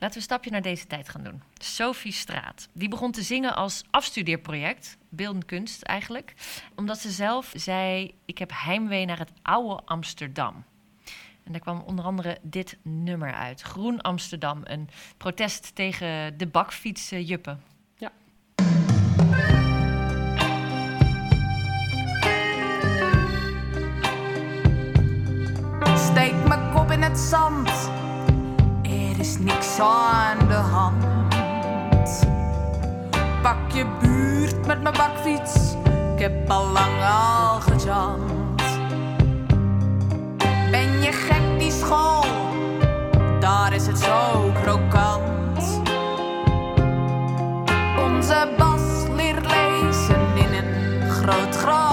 [0.00, 1.42] Laten we een stapje naar deze tijd gaan doen.
[1.54, 2.68] Sophie Straat.
[2.72, 6.34] Die begon te zingen als afstudeerproject, beeldend kunst eigenlijk.
[6.76, 10.64] Omdat ze zelf zei, ik heb heimwee naar het oude Amsterdam.
[11.44, 13.60] En daar kwam onder andere dit nummer uit.
[13.60, 17.62] Groen Amsterdam, een protest tegen de bakfietsen juppen.
[25.96, 27.90] Steek mijn kop in het zand.
[29.18, 32.26] Er is niks aan de hand.
[33.42, 35.74] Pak je buurt met mijn bakfiets.
[36.14, 38.62] Ik heb al lang al gejamd.
[40.70, 42.24] Ben je gek die school?
[43.40, 45.80] Daar is het zo krokant.
[47.98, 51.87] Onze Bas leert lezen in een groot grachtenbad.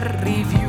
[0.00, 0.59] In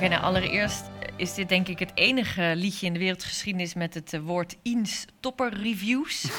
[0.00, 4.12] Oké, nou allereerst is dit denk ik het enige liedje in de wereldgeschiedenis met het
[4.12, 6.24] eh, woord Iens Topper Reviews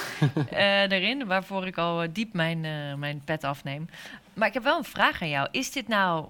[0.50, 2.60] eh, erin, waarvoor ik al eh, diep mijn,
[3.00, 3.88] mijn pet afneem.
[4.34, 5.48] Maar ik heb wel een vraag aan jou.
[5.52, 6.28] Is dit nou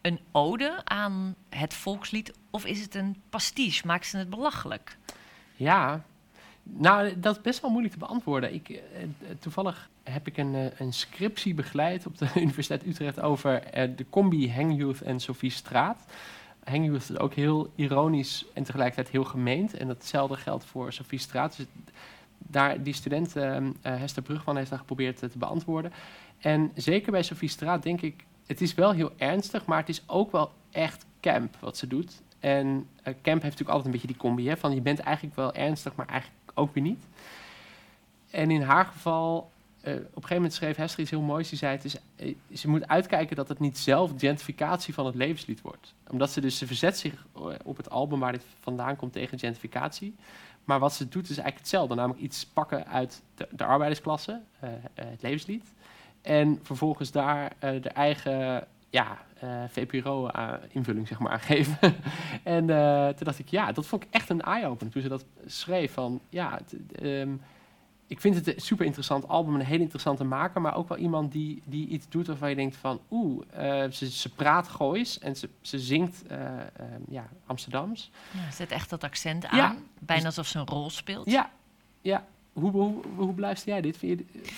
[0.00, 3.86] een ode aan het volkslied of is het een pastiche?
[3.86, 4.96] Maakt ze het belachelijk?
[5.56, 6.04] Ja,
[6.62, 8.54] nou, dat is best wel moeilijk te beantwoorden.
[8.54, 8.80] Ik,
[9.38, 13.62] toevallig heb ik een, een scriptie begeleid op de Universiteit Utrecht over
[13.96, 16.06] de combi Hangyouth en Sophie Straat.
[16.64, 19.74] Hangyouth is ook heel ironisch en tegelijkertijd heel gemeend.
[19.74, 21.56] En datzelfde geldt voor Sophie Straat.
[21.56, 21.66] Dus
[22.38, 25.92] daar, die student eh, eh, Hester Brugman heeft daar geprobeerd eh, te beantwoorden.
[26.38, 30.02] En zeker bij Sophie Straat denk ik, het is wel heel ernstig, maar het is
[30.06, 32.22] ook wel echt camp wat ze doet.
[32.40, 35.54] En camp heeft natuurlijk altijd een beetje die combi, hè, van je bent eigenlijk wel
[35.54, 37.06] ernstig, maar eigenlijk ook weer niet.
[38.30, 39.50] En in haar geval
[39.92, 41.48] op een gegeven moment schreef Hester iets heel moois.
[41.48, 45.14] Die zei, het is, eh, ze moet uitkijken dat het niet zelf gentrificatie van het
[45.14, 45.94] levenslied wordt.
[46.10, 49.38] Omdat ze dus, ze verzet zich eh, op het album waar dit vandaan komt tegen
[49.38, 50.14] gentrificatie.
[50.64, 51.94] Maar wat ze doet is eigenlijk hetzelfde.
[51.94, 55.72] Namelijk iets pakken uit de, de arbeidersklasse, eh, eh, het levenslied.
[56.24, 61.78] En vervolgens daar eh, de eigen ja, eh, VPRO-invulling zeg maar, aan geven.
[62.42, 64.92] en eh, toen dacht ik, ja, dat vond ik echt een eye-opener.
[64.92, 66.60] Toen ze dat schreef van, ja,
[67.02, 67.32] ehm,
[68.06, 71.32] ik vind het een super interessant album, een hele interessante maker, maar ook wel iemand
[71.32, 73.42] die, die iets doet waarvan je denkt van, oeh,
[73.84, 78.10] eh, ze, ze praat Goois en ze, ze zingt eh, ehm, ja, Amsterdams.
[78.30, 79.56] Ja, zet echt dat accent aan.
[79.58, 79.76] Ja.
[79.98, 81.30] Bijna alsof ze een rol speelt.
[81.30, 81.50] Ja,
[82.00, 82.24] ja.
[82.52, 83.96] Hoe, hoe, hoe beluister jij dit?
[83.96, 84.52] Vind je dit-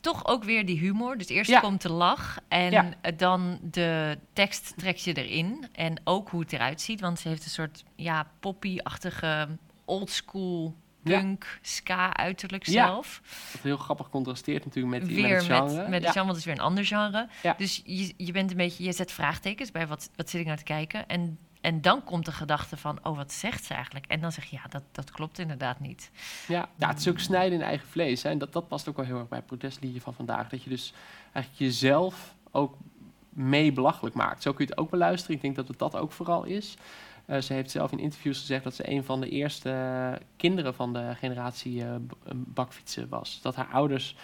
[0.00, 1.18] Toch ook weer die humor.
[1.18, 1.60] Dus eerst Ja.
[1.60, 2.90] komt de lach en Ja.
[3.00, 5.66] eh, dan de tekst trek je erin.
[5.72, 7.00] En ook hoe het eruit ziet.
[7.00, 9.48] Want ze heeft een soort ja, poppy-achtige
[9.84, 10.74] oldschool.
[11.02, 13.20] Punk, ska uiterlijk zelf.
[13.52, 15.76] Wat heel grappig contrasteert natuurlijk met, die, met weer het genre.
[15.76, 17.28] met, met het genre, want het is weer een ander genre.
[17.56, 20.58] Dus je, je bent een beetje, je zet vraagtekens bij wat, wat zit ik nou
[20.58, 21.08] te kijken.
[21.08, 24.06] En, en dan komt de gedachte van, oh, wat zegt ze eigenlijk?
[24.06, 26.10] En dan zeg je, ja, dat, dat klopt inderdaad niet.
[26.48, 28.22] Ja, ja, het is ook snijden in eigen vlees.
[28.22, 28.30] Hè.
[28.30, 30.48] En dat, dat past ook wel heel erg bij het protestliedje van vandaag.
[30.48, 30.92] Dat je dus
[31.32, 32.76] eigenlijk jezelf ook
[33.28, 34.42] mee belachelijk maakt.
[34.42, 35.36] Zo kun je het ook beluisteren.
[35.36, 36.76] Ik denk dat het dat ook vooral is.
[37.30, 40.92] Eh, ze heeft zelf in interviews gezegd dat ze een van de eerste kinderen van
[40.92, 42.00] de generatie eh, eh,
[42.34, 43.38] bakfietsen was.
[43.42, 44.16] Dat haar ouders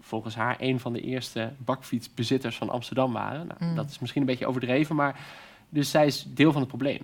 [0.00, 3.46] volgens haar een van de eerste bakfietsbezitters van Amsterdam waren.
[3.46, 3.74] Nou, Mm.
[3.74, 5.20] Dat is misschien een beetje overdreven, maar
[5.68, 7.00] dus zij is deel van het probleem.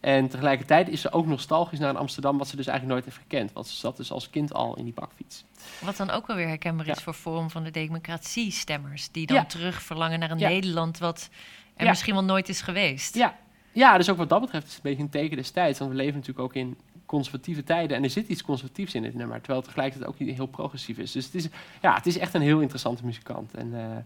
[0.00, 3.26] En tegelijkertijd is ze ook nostalgisch naar een Amsterdam, wat ze dus eigenlijk nooit heeft
[3.28, 3.52] gekend.
[3.52, 5.44] Want ze zat dus als kind al in die bakfiets.
[5.80, 9.10] Wat dan ook wel weer herkenbaar is voor Forum van de Democratie-stemmers.
[9.10, 9.44] Die dan Ja.
[9.44, 10.48] terug verlangen naar een Ja.
[10.48, 11.28] Nederland wat
[11.76, 13.14] er misschien wel nooit is geweest.
[13.14, 13.36] Ja.
[13.78, 15.78] Ja, dus ook wat dat betreft is het een beetje een teken des tijds.
[15.78, 17.96] Want we leven natuurlijk ook in conservatieve tijden.
[17.96, 19.36] En er zit iets conservatiefs in dit nummer.
[19.36, 21.12] Terwijl het tegelijkertijd ook niet heel progressief is.
[21.12, 21.48] Dus het is,
[21.80, 23.54] ja, het is echt een heel interessante muzikant.
[23.54, 23.96] En eh,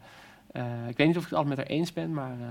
[0.52, 2.46] eh, ik weet niet of ik het altijd met haar eens ben, maar eh,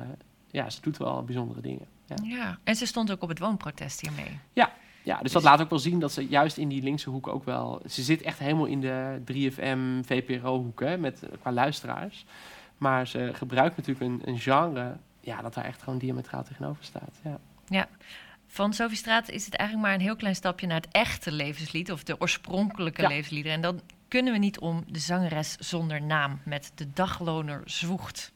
[0.52, 1.86] ja, ze doet wel bijzondere dingen.
[2.06, 2.16] Ja.
[2.24, 4.40] Ja, en ze stond ook op het woonprotest hiermee.
[5.04, 7.44] Ja, dus dat laat ook wel zien dat ze juist in die linkse hoek ook
[7.44, 7.82] wel...
[7.90, 12.26] Ze zit echt helemaal in de 3FM, VPRO-hoek, hè, met, qua luisteraars.
[12.78, 14.98] Maar ze gebruikt natuurlijk een, een genre...
[15.22, 17.20] Ja, dat daar echt gewoon diametraal tegenover staat.
[17.70, 17.88] Ja.
[18.48, 21.92] Van Sophie Straat is het eigenlijk maar een heel klein stapje naar het echte levenslied,
[21.92, 23.08] of de oorspronkelijke Ja.
[23.08, 23.56] levensliederen.
[23.56, 28.32] En dan kunnen we niet om de zangeres zonder naam met de dagloner zwoegt.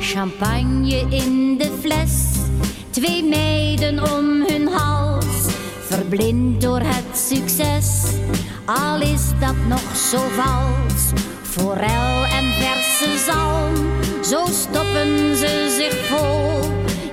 [0.00, 2.36] Champagne in de fles,
[2.90, 5.54] twee meiden om hun hals.
[5.80, 8.14] Verblind door het succes,
[8.66, 11.22] al is dat nog zo vals.
[11.42, 13.74] Forel en verse zalm,
[14.24, 16.60] zo stoppen ze zich vol.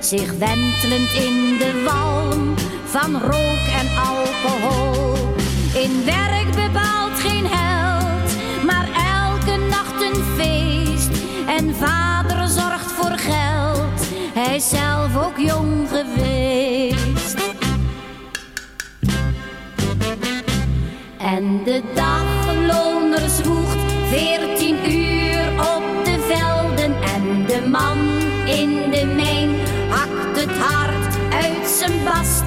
[0.00, 5.34] Zich wentelend in de walm van rook en alcohol.
[5.74, 8.88] In werk bepaalt geen held, maar
[9.22, 11.10] elke nacht een feest.
[11.46, 16.93] En vader zorgt voor geld, hij is zelf ook jong geweest.
[21.54, 23.78] En de dagloner zwoegt
[24.08, 26.94] veertien uur op de velden.
[27.02, 27.98] En de man
[28.44, 29.50] in de mijn
[29.88, 32.42] hakt het hart uit zijn bast.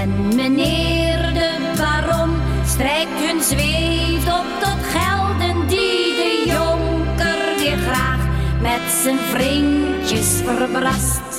[0.00, 2.30] En meneer de baron
[2.66, 8.20] strijkt hun zweet op tot gelden die de jonker weer graag
[8.60, 11.35] met zijn vriendjes verbrast.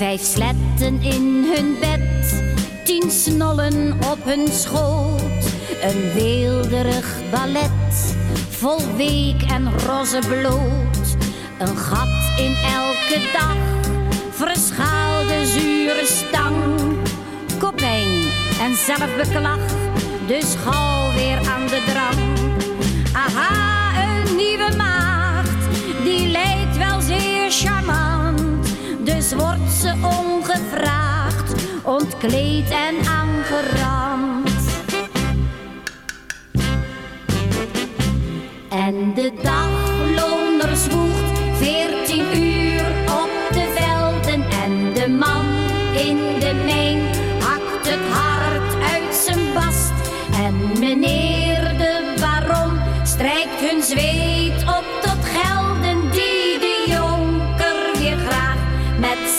[0.00, 2.42] Vijf sletten in hun bed,
[2.84, 5.44] tien snollen op hun schoot.
[5.82, 8.16] Een weelderig ballet,
[8.48, 11.16] vol week en roze bloot.
[11.58, 13.56] Een gat in elke dag,
[14.30, 16.56] verschaalde zure stang.
[17.58, 18.22] Kopijn
[18.60, 19.60] en zelfbeklag,
[20.26, 22.38] dus gauw weer aan de drang.
[23.12, 28.09] Aha, een nieuwe maagd, die lijkt wel zeer charmant.
[29.36, 34.50] Wordt ze ongevraagd, ontkleed en aangerand.
[38.68, 39.79] En de dagloner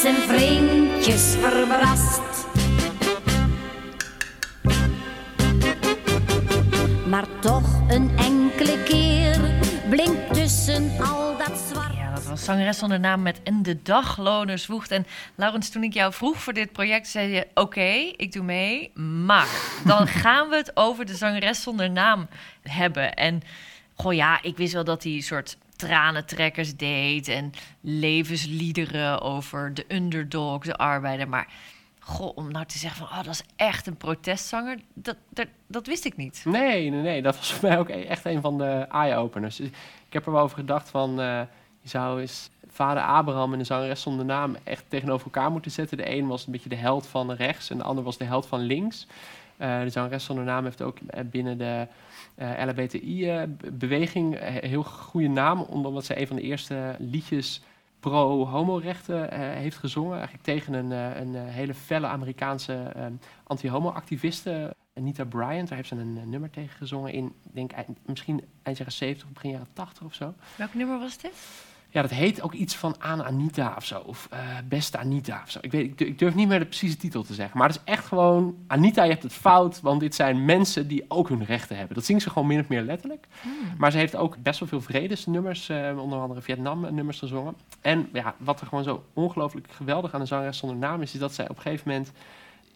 [0.01, 2.21] zijn vriendjes verbrast.
[7.07, 9.39] Maar toch een enkele keer
[9.89, 11.93] blinkt tussen al dat zwart.
[11.95, 14.91] Ja, dat was zangeres zonder naam met En de dagloner zwoegt.
[14.91, 17.47] En Laurens, toen ik jou vroeg voor dit project, zei je...
[17.53, 18.91] Oké, ik doe mee,
[19.25, 19.47] maar
[19.85, 22.27] dan gaan we het over de zangeres zonder naam
[22.61, 23.13] hebben.
[23.13, 23.41] En
[23.95, 27.27] goh ja, ik wist wel dat een soort tranentrekkers deed...
[27.27, 27.51] en
[27.81, 31.29] levensliederen over de underdog, de arbeider.
[31.29, 31.47] Maar
[31.99, 33.17] goh, om nou te zeggen van...
[33.17, 36.41] Oh, dat is echt een protestzanger, dat, dat, dat wist ik niet.
[36.45, 37.21] Nee, nee, nee.
[37.21, 39.55] Dat was voor mij ook e- echt een van de eye-openers.
[39.55, 39.67] Dus
[40.07, 41.19] Ik heb er wel over gedacht van...
[41.21, 41.41] eh,
[41.81, 45.97] je zou eens vader Abraham en de zangeres zonder naam echt tegenover elkaar moeten zetten.
[45.97, 48.45] De een was een beetje de held van rechts en de ander was de held
[48.47, 49.07] van links.
[49.57, 51.87] Eh, de zangeres zonder naam heeft ook eh, binnen de
[52.41, 57.61] eh LHBTI-beweging een heel goede naam, omdat zij een van de eerste liedjes
[57.99, 60.13] pro-homorechten eh, heeft gezongen.
[60.13, 63.05] Eigenlijk tegen een, eh, een eh, hele felle Amerikaanse eh,
[63.43, 65.67] anti-homo-activiste, Anita Bryant.
[65.67, 67.71] Daar heeft ze een eh, nummer tegen gezongen in, denk
[68.05, 70.33] misschien eind jaren 70, begin jaren 80 of zo.
[70.55, 71.33] Welk nummer was dit?
[71.93, 73.99] Ja, dat heet ook iets van aan Anita of zo.
[73.99, 75.59] Of eh, beste Anita of zo.
[75.61, 77.57] Ik, weet, ik, durf, niet meer de precieze titel te zeggen.
[77.57, 78.55] Maar het is echt gewoon...
[78.67, 79.81] Anita, je hebt het fout.
[79.81, 81.95] Want dit zijn mensen die ook hun rechten hebben.
[81.95, 83.27] Dat zingt ze gewoon min of meer letterlijk.
[83.77, 85.69] Maar ze heeft ook best wel veel vredesnummers.
[85.69, 87.55] eh onder andere Vietnam-nummers gezongen.
[87.81, 91.13] En ja, wat er gewoon zo ongelooflijk geweldig aan de zangeres zonder naam is...
[91.13, 92.11] is dat zij op een gegeven moment...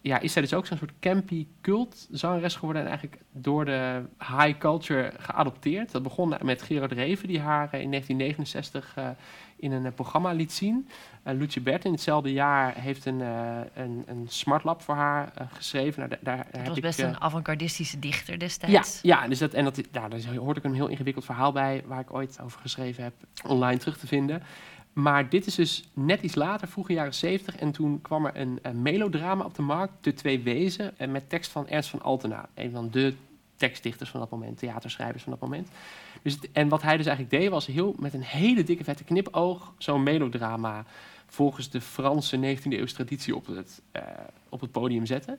[0.06, 2.82] Ja, is zij dus ook zo'n soort campy cult zangeres geworden...
[2.82, 5.92] en eigenlijk door de high culture geadopteerd.
[5.92, 9.08] Dat begon met Gerard Reven, die haar eh, in 1969 eh,
[9.56, 10.88] in een eh, programma liet zien.
[11.24, 15.98] Uh, Lucie Bert in hetzelfde jaar heeft een, eh, een, een smartlab voor haar geschreven.
[15.98, 18.98] Nou, daar, daar Dat heb was ik, best een avant-gardistische dichter ja, destijds.
[19.02, 22.00] ja, dus dat, en dat, ja, daar hoort ook een heel ingewikkeld verhaal bij, waar
[22.00, 23.14] ik ooit over geschreven heb,
[23.46, 24.42] online terug te vinden.
[24.96, 28.82] Maar dit is dus net iets later, vroege jaren 70, en toen kwam er een,
[28.82, 32.70] melodrama op de markt, De Twee Wezen, en met tekst van Ernst van Altena, een
[32.70, 33.14] van de
[33.56, 35.68] tekstdichters van dat moment, theaterschrijvers van dat moment.
[36.22, 39.72] Dus en wat hij dus eigenlijk deed, was heel met een hele dikke vette knipoog
[39.78, 40.84] zo'n melodrama
[41.26, 44.02] volgens de Franse 19e eeuwse traditie op het, eh,
[44.48, 45.38] op het podium zetten.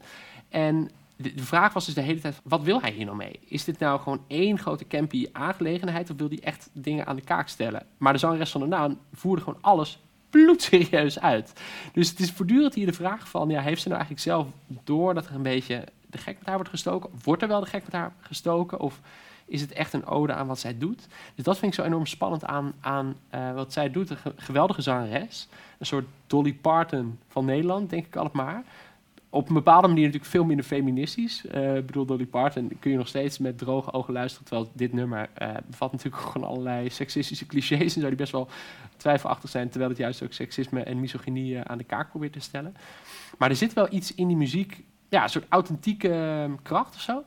[0.50, 3.40] En de, vraag was dus de hele tijd, wat wil hij hier nou mee?
[3.46, 7.22] Is dit nou gewoon één grote campy aangelegenheid of wil hij echt dingen aan de
[7.22, 7.86] kaak stellen?
[7.98, 10.00] Maar de zangeres van de naam voerde gewoon alles
[10.30, 11.62] bloedserieus uit.
[11.94, 14.48] Dus het is voortdurend hier de vraag van, ja, heeft ze nou eigenlijk zelf
[14.84, 17.10] door dat er een beetje de gek met haar wordt gestoken?
[17.24, 18.80] Wordt er wel de gek met haar gestoken?
[18.80, 19.00] Of
[19.46, 21.08] is het echt een ode aan wat zij doet?
[21.36, 24.10] Dus dat vind ik zo enorm spannend aan, aan eh, wat zij doet.
[24.10, 25.48] Een ge- geweldige zangeres.
[25.80, 28.64] Een soort Dolly Parton van Nederland, denk ik altijd maar.
[29.38, 31.46] Op een bepaalde manier natuurlijk veel minder feministisch.
[31.46, 34.46] Ik bedoel, Dolly Parton kun je nog steeds met droge ogen luisteren.
[34.48, 37.80] Terwijl dit nummer eh, bevat natuurlijk gewoon allerlei seksistische clichés.
[37.80, 38.48] En zou die best wel
[38.98, 39.70] twijfelachtig zijn.
[39.70, 42.76] Terwijl het juist ook seksisme en misogynie eh, aan de kaak probeert te stellen.
[43.38, 44.84] Maar er zit wel iets in die muziek.
[45.10, 47.24] Ja, een soort authentieke kracht of zo.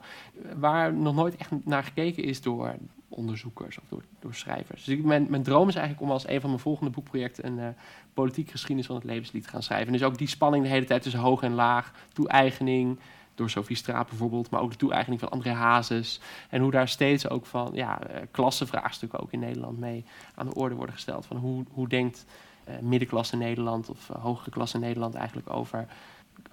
[0.56, 2.74] Waar nog nooit echt naar gekeken is door
[3.10, 4.84] onderzoekers of door, door schrijvers.
[4.84, 7.68] Dus mijn, mijn droom is eigenlijk om als een van mijn volgende boekprojecten een eh
[8.14, 9.86] politiek geschiedenis van het levenslied te gaan schrijven.
[9.86, 12.98] En dus ook die spanning de hele tijd tussen hoog en laag, toe-eigening,
[13.34, 16.20] door Sophie Straat bijvoorbeeld, maar ook de toe-eigening van André Hazes.
[16.48, 20.04] En hoe daar steeds ook van ja, eh, klassenvraagstukken ook in Nederland mee
[20.34, 21.26] aan de orde worden gesteld.
[21.26, 22.26] Van hoe, hoe denkt
[22.64, 25.86] eh, middenklasse Nederland of hogere klasse Nederland eigenlijk over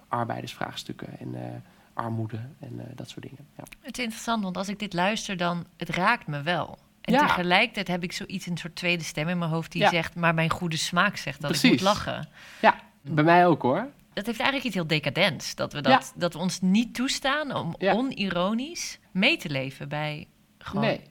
[0.08, 1.64] arbeidersvraagstukken en
[1.98, 3.48] armoede en eh, dat soort dingen.
[3.58, 3.64] Ja.
[3.82, 6.78] Het is interessant, want als ik dit luister, dan het raakt me wel.
[7.02, 7.26] En Ja.
[7.28, 9.90] tegelijkertijd heb ik zoiets, een soort tweede stem in mijn hoofd die Ja.
[9.90, 12.28] zegt, maar mijn goede smaak zegt dat ik moet lachen.
[12.62, 13.88] ja, bij mij ook hoor.
[14.14, 15.56] Dat heeft eigenlijk iets heel decadents.
[15.56, 20.28] Dat we, dat, dat we ons niet toestaan om onironisch mee te leven bij
[20.58, 20.84] gewoon...
[20.84, 21.02] Nee.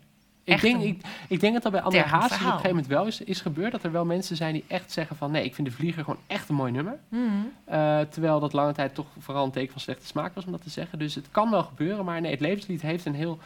[0.46, 3.06] Ik denk, ik, ik denk dat dat bij André Hazes op een gegeven moment wel
[3.06, 3.72] is, is gebeurd.
[3.72, 5.30] Dat er wel mensen zijn die echt zeggen van...
[5.30, 6.98] nee, ik vind De Vlieger gewoon echt een mooi nummer.
[7.08, 7.22] Mhm.
[7.64, 10.62] Eh, terwijl dat lange tijd toch vooral een teken van slechte smaak was om dat
[10.62, 10.98] te zeggen.
[10.98, 13.38] Dus het kan wel gebeuren, maar nee, het levenslied heeft een heel...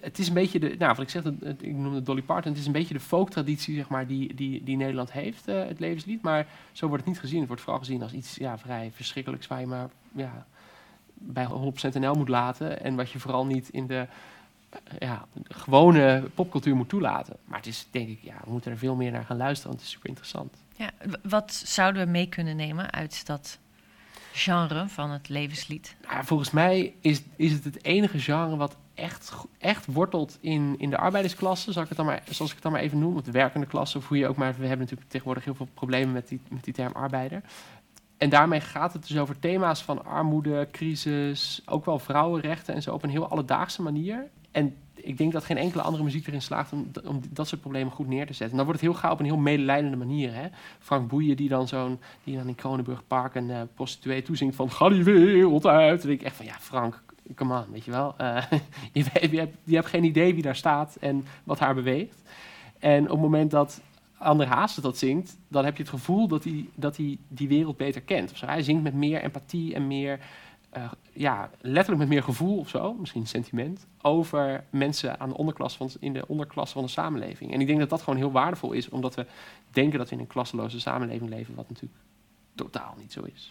[0.00, 0.74] Het is een beetje de...
[0.78, 1.24] Nou, wat ik zeg,
[1.58, 2.50] ik noemde Dolly Parton.
[2.50, 5.80] Het is een beetje de folk-traditie, zeg maar, die, die, die Nederland heeft, eh, het
[5.80, 6.22] levenslied.
[6.22, 7.38] Maar zo wordt het niet gezien.
[7.38, 9.46] Het wordt vooral gezien als iets ja, vrij verschrikkelijks...
[9.46, 10.46] waar je maar ja,
[11.14, 11.46] bij
[11.94, 12.82] 100% NL moet laten.
[12.82, 14.06] En wat je vooral niet in de
[14.98, 17.36] ja, gewone popcultuur moet toelaten.
[17.44, 19.80] Maar het is, denk ik, ja, we moeten er veel meer naar gaan luisteren, want
[19.80, 20.56] het is super interessant.
[20.76, 20.90] Ja,
[21.22, 23.58] wat zouden we mee kunnen nemen uit dat
[24.32, 25.96] genre van het levenslied?
[26.08, 30.90] Nou, volgens mij is, is het het enige genre wat echt, echt wortelt in, in
[30.90, 33.22] de arbeidersklasse, zal ik het dan maar, zoals ik het dan maar even noem, of
[33.22, 36.12] de werkende klasse, of hoe je ook maar, we hebben natuurlijk tegenwoordig heel veel problemen
[36.12, 37.42] met die, met die term arbeider.
[38.16, 42.94] En daarmee gaat het dus over thema's van armoede, crisis, ook wel vrouwenrechten en zo
[42.94, 44.28] op een heel alledaagse manier.
[44.50, 47.92] En ik denk dat geen enkele andere muziek erin slaagt om, om dat soort problemen
[47.92, 48.50] goed neer te zetten.
[48.50, 50.34] En dan wordt het heel gauw op een heel medelijdende manier.
[50.34, 50.48] Hè?
[50.78, 54.70] Frank Boeien die dan zo'n, die dan in Kronenburg Park een eh, prostituee toezingt van
[54.70, 55.98] ga die wereld uit.
[55.98, 57.02] Dan denk ik echt van ja Frank,
[57.34, 58.14] come on, weet je wel.
[58.16, 58.42] Eh,
[58.92, 62.22] je, hebt, hebt geen idee wie daar staat en wat haar beweegt.
[62.78, 63.80] En op het moment dat
[64.18, 67.76] André Hazes dat zingt, dan heb je het gevoel dat hij, dat hij die wereld
[67.76, 68.32] beter kent.
[68.32, 68.40] Of.
[68.40, 70.20] Hij zingt met meer empathie en meer,
[70.70, 75.76] eh, ja, letterlijk met meer gevoel of zo, misschien sentiment, over mensen aan de onderklas
[75.76, 77.52] van, in de onderklasse van de samenleving.
[77.52, 79.26] En ik denk dat dat gewoon heel waardevol is, omdat we
[79.70, 82.00] denken dat we in een klasseloze samenleving leven, wat natuurlijk
[82.54, 83.50] totaal niet zo is.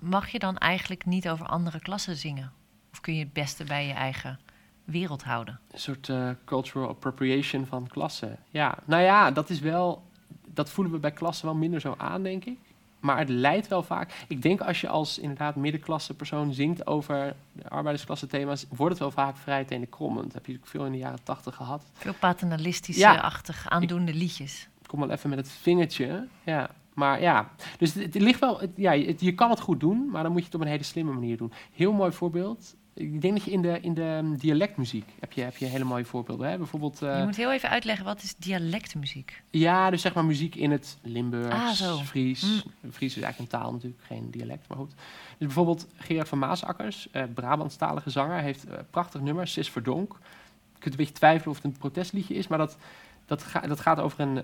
[0.00, 2.52] Mag je dan eigenlijk niet over andere klassen zingen?
[2.92, 4.38] Of kun je het beste bij je eigen
[4.84, 5.60] wereld houden?
[5.70, 8.38] Een soort eh, cultural appropriation van klassen.
[8.48, 10.02] Ja, nou ja, dat is wel.
[10.46, 12.58] Dat voelen we bij klassen wel minder zo aan, denk ik.
[13.00, 14.24] Maar het leidt wel vaak.
[14.28, 18.98] Ik denk als je als inderdaad middenklasse persoon zingt over de arbeidersklasse thema's, wordt het
[19.02, 20.24] wel vaak vrij tenenkrommend.
[20.24, 21.84] Dat heb je veel in de jaren tachtig gehad.
[21.92, 23.14] Veel paternalistische, Ja.
[23.16, 24.68] achtig aandoende liedjes.
[24.82, 26.26] Ik kom wel even met het vingertje.
[26.44, 26.70] Ja.
[26.94, 28.60] Maar ja, dus het, het ligt wel.
[28.60, 30.66] het- ja, het- je kan het goed doen, maar dan moet je het op een
[30.66, 31.52] hele slimme manier doen.
[31.74, 32.74] Heel mooi voorbeeld.
[32.94, 35.84] Ik denk dat je in de, in de um, dialectmuziek heb je, heb je hele
[35.84, 36.50] mooie voorbeelden.
[36.50, 36.56] Hè?
[36.56, 37.02] Bijvoorbeeld.
[37.02, 39.42] eh, je moet heel even uitleggen, wat is dialectmuziek?
[39.50, 42.00] Ja, dus zeg maar muziek in het Limburgs, Ah.
[42.02, 42.42] Fries.
[42.42, 42.90] Mm.
[42.92, 44.90] Fries is eigenlijk een taal natuurlijk, geen dialect, maar goed.
[44.90, 44.96] Dus
[45.38, 50.12] bijvoorbeeld Gerard van Maasakkers, eh Brabantstalige zanger, heeft eh, prachtig nummer, Sis Verdonk.
[50.74, 52.76] Je kunt een beetje twijfelen of het een protestliedje is, maar dat,
[53.26, 54.42] dat, ga- dat gaat over een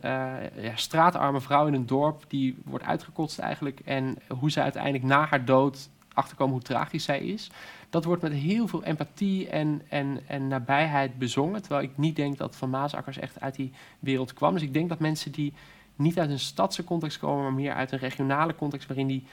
[0.63, 3.81] ja, straatarme vrouw in een dorp die wordt uitgekotst eigenlijk.
[3.85, 7.51] En hoe ze uiteindelijk na haar dood achterkomen hoe tragisch zij is.
[7.91, 11.63] Dat wordt met heel veel empathie en, en, en nabijheid bezongen.
[11.63, 14.53] Terwijl ik niet denk dat Van Maasakkers echt uit die wereld kwam.
[14.53, 15.53] Dus ik denk dat mensen die
[15.97, 19.25] niet uit een stadse context komen, maar meer uit een regionale context waarin die,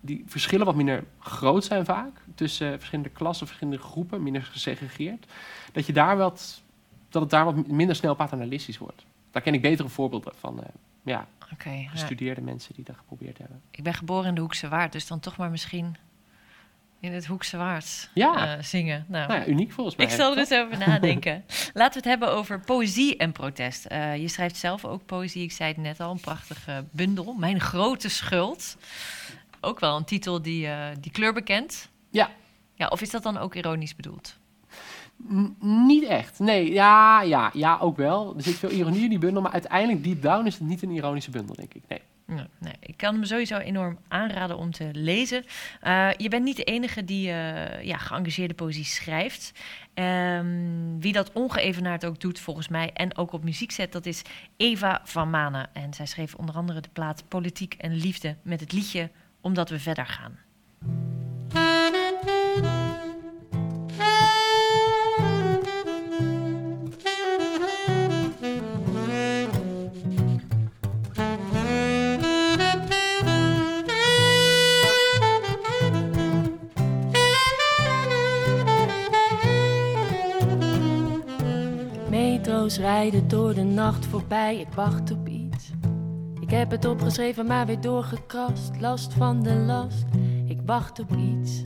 [0.00, 2.20] die verschillen wat minder groot zijn vaak.
[2.34, 5.26] Tussen verschillende klassen, verschillende groepen, minder gesegregeerd.
[5.72, 6.62] Dat, je daar wat,
[7.08, 9.04] dat het daar wat minder snel paternalistisch wordt.
[9.30, 10.62] Daar ken ik betere voorbeelden van.
[10.62, 10.68] eh,
[11.02, 11.88] ja, Oké, ja.
[11.88, 13.60] gestudeerde mensen die dat geprobeerd hebben.
[13.70, 15.96] ik ben geboren in de Hoekse Waard, dus dan toch maar misschien
[17.00, 18.56] in het Hoekse Waard Ja.
[18.56, 19.04] eh, zingen.
[19.08, 20.06] Nou, Nou ja, uniek volgens mij.
[20.06, 21.44] Ik zal er eens over nadenken.
[21.74, 23.84] Laten we het hebben over poëzie en protest.
[23.84, 25.42] Eh, je schrijft zelf ook poëzie.
[25.42, 27.32] Ik zei het net al, een prachtige bundel.
[27.38, 28.76] Mijn grote schuld.
[29.60, 31.88] Ook wel een titel die, eh, die kleur bekent.
[32.10, 32.30] Ja.
[32.74, 32.86] ja.
[32.88, 34.36] Of is dat dan ook ironisch bedoeld?
[35.32, 36.38] N- niet echt.
[36.38, 38.34] Nee, ja, ja, ja, ook wel.
[38.36, 40.90] Er zit veel ironie in die bundel, maar uiteindelijk deep down is het niet een
[40.90, 41.82] ironische bundel, denk ik.
[41.88, 42.00] Nee.
[42.80, 45.44] Ik kan hem sowieso enorm aanraden om te lezen.
[45.80, 49.52] Eh, je bent niet de enige die eh, ja, geëngageerde poëzie schrijft.
[49.94, 54.22] Ehm, wie dat ongeëvenaard ook doet, volgens mij, en ook op muziek zet, dat is
[54.56, 55.74] Eva van Manen.
[55.74, 59.10] En zij schreef onder andere de plaat Politiek en Liefde met het liedje
[59.40, 60.38] Omdat we verder gaan.
[82.66, 85.70] Rijden door de nacht voorbij, ik wacht op iets.
[86.40, 88.80] Ik heb het opgeschreven, maar weer doorgekrast.
[88.80, 90.04] Last van de last,
[90.46, 91.62] ik wacht op iets.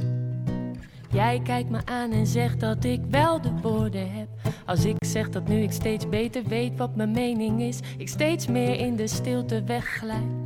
[1.12, 4.28] Jij kijkt me aan en zegt dat ik wel de woorden heb.
[4.66, 8.47] Als ik zeg dat nu ik steeds beter weet wat mijn mening is, ik steeds
[8.47, 10.41] meer in de stilte wegglijd.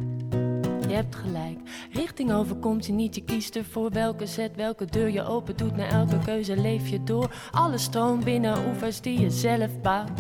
[0.88, 1.58] Je hebt gelijk,
[1.92, 3.14] richting overkomt je niet.
[3.14, 5.76] Je kiest ervoor welke zet, welke deur je open doet.
[5.76, 7.30] Na elke keuze leef je door.
[7.50, 10.10] Alle stroom binnen oevers die je zelf bouwt.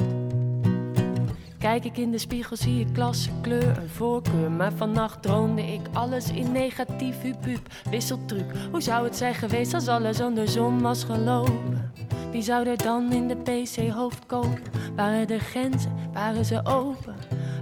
[1.58, 4.50] Kijk ik in de spiegel, zie ik klasse, kleur en voorkeur.
[4.50, 8.56] Maar vannacht droomde ik alles in negatief, hupup, wisseltruc.
[8.70, 11.92] Hoe zou het zijn geweest als alles andersom was gelopen?
[12.30, 14.62] Wie zou er dan in de PC-hoofd kopen?
[14.96, 17.14] Waren de grenzen, waren ze open?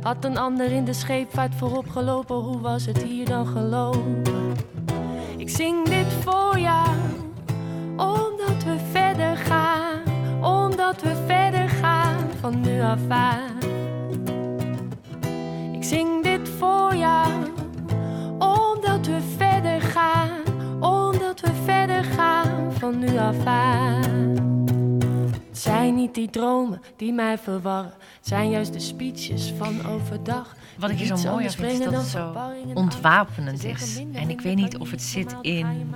[0.05, 2.37] Had een ander in de scheepvaart voorop gelopen?
[2.37, 4.53] Hoe was het hier dan gelopen?
[5.37, 6.89] Ik zing dit voor jou,
[7.97, 10.03] omdat we verder gaan.
[10.43, 13.59] Omdat we verder gaan van nu af aan.
[15.73, 17.29] Ik zing dit voor jou,
[18.39, 20.43] omdat we verder gaan.
[20.81, 24.64] Omdat we verder gaan van nu af aan.
[25.65, 27.93] Het zijn niet die dromen die mij verwarren.
[28.17, 30.57] Het zijn juist de speeches van overdag.
[30.79, 32.37] Wat ik hier zo mooi vind, is dat het zo
[32.75, 33.97] ontwapenend is.
[34.13, 35.95] En ik weet niet of het zit in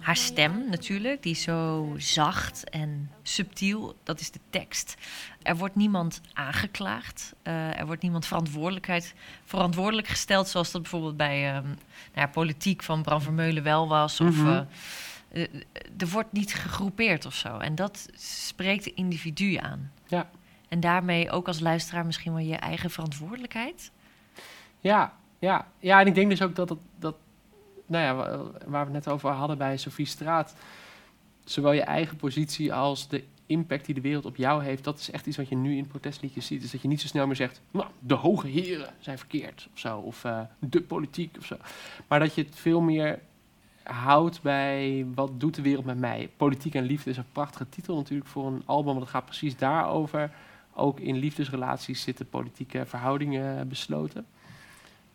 [0.00, 3.94] haar stem natuurlijk, die is zo zacht en subtiel.
[4.02, 4.94] Dat is de tekst.
[5.42, 7.32] Er wordt niemand aangeklaagd.
[7.42, 9.14] Eh, er wordt niemand verantwoordelijkheid,
[9.44, 11.64] verantwoordelijk gesteld, zoals dat bijvoorbeeld bij nou
[12.14, 14.20] ja, politiek van Bram Vermeulen wel was.
[14.20, 14.48] Of, Mhm.
[14.48, 14.60] eh,
[15.98, 17.58] er wordt niet gegroepeerd of zo.
[17.58, 19.92] En dat spreekt de individu aan.
[20.06, 20.30] Ja.
[20.68, 23.90] En daarmee ook als luisteraar misschien wel je eigen verantwoordelijkheid.
[24.80, 27.16] Ja, ja, ja, en ik denk dus ook dat het, dat,
[27.86, 30.54] nou ja, wa- waar we het net over hadden bij Sophie Straat,
[31.44, 35.10] zowel je eigen positie als de impact die de wereld op jou heeft, dat is
[35.10, 36.60] echt iets wat je nu in protestliedjes ziet.
[36.60, 39.78] Dus dat je niet zo snel meer zegt, nou, de hoge heren zijn verkeerd of
[39.78, 41.56] zo, of eh, de politiek of zo.
[42.08, 43.18] Maar dat je het veel meer
[43.92, 46.30] houdt bij wat doet de wereld met mij.
[46.36, 49.56] Politiek en liefde is een prachtige titel natuurlijk voor een album, want het gaat precies
[49.56, 50.32] daarover.
[50.74, 54.26] Ook in liefdesrelaties zitten politieke verhoudingen besloten.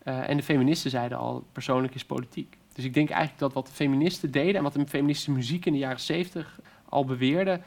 [0.04, 2.56] Uh, en de feministen zeiden al, persoonlijk is politiek.
[2.72, 5.78] Dus ik denk eigenlijk dat wat feministen deden en wat de feministische muziek in de
[5.78, 7.60] jaren zeventig al beweerde,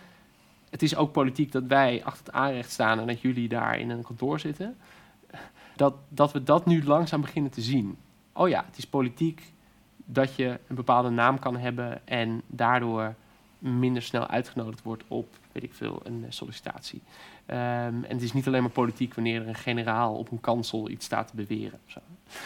[0.69, 3.89] het is ook politiek dat wij achter het aanrecht staan en dat jullie daar in
[3.89, 4.77] een kantoor zitten.
[5.75, 7.97] Dat, dat we dat nu langzaam beginnen te zien.
[8.33, 9.53] Oh ja, het is politiek
[10.11, 13.15] dat je een bepaalde naam kan hebben en daardoor
[13.59, 17.01] minder snel uitgenodigd wordt op, weet ik veel, een sollicitatie.
[17.47, 20.89] Um, en het is niet alleen maar politiek wanneer er een generaal op een kansel
[20.89, 21.79] iets staat te beweren.
[21.85, 21.99] Zo.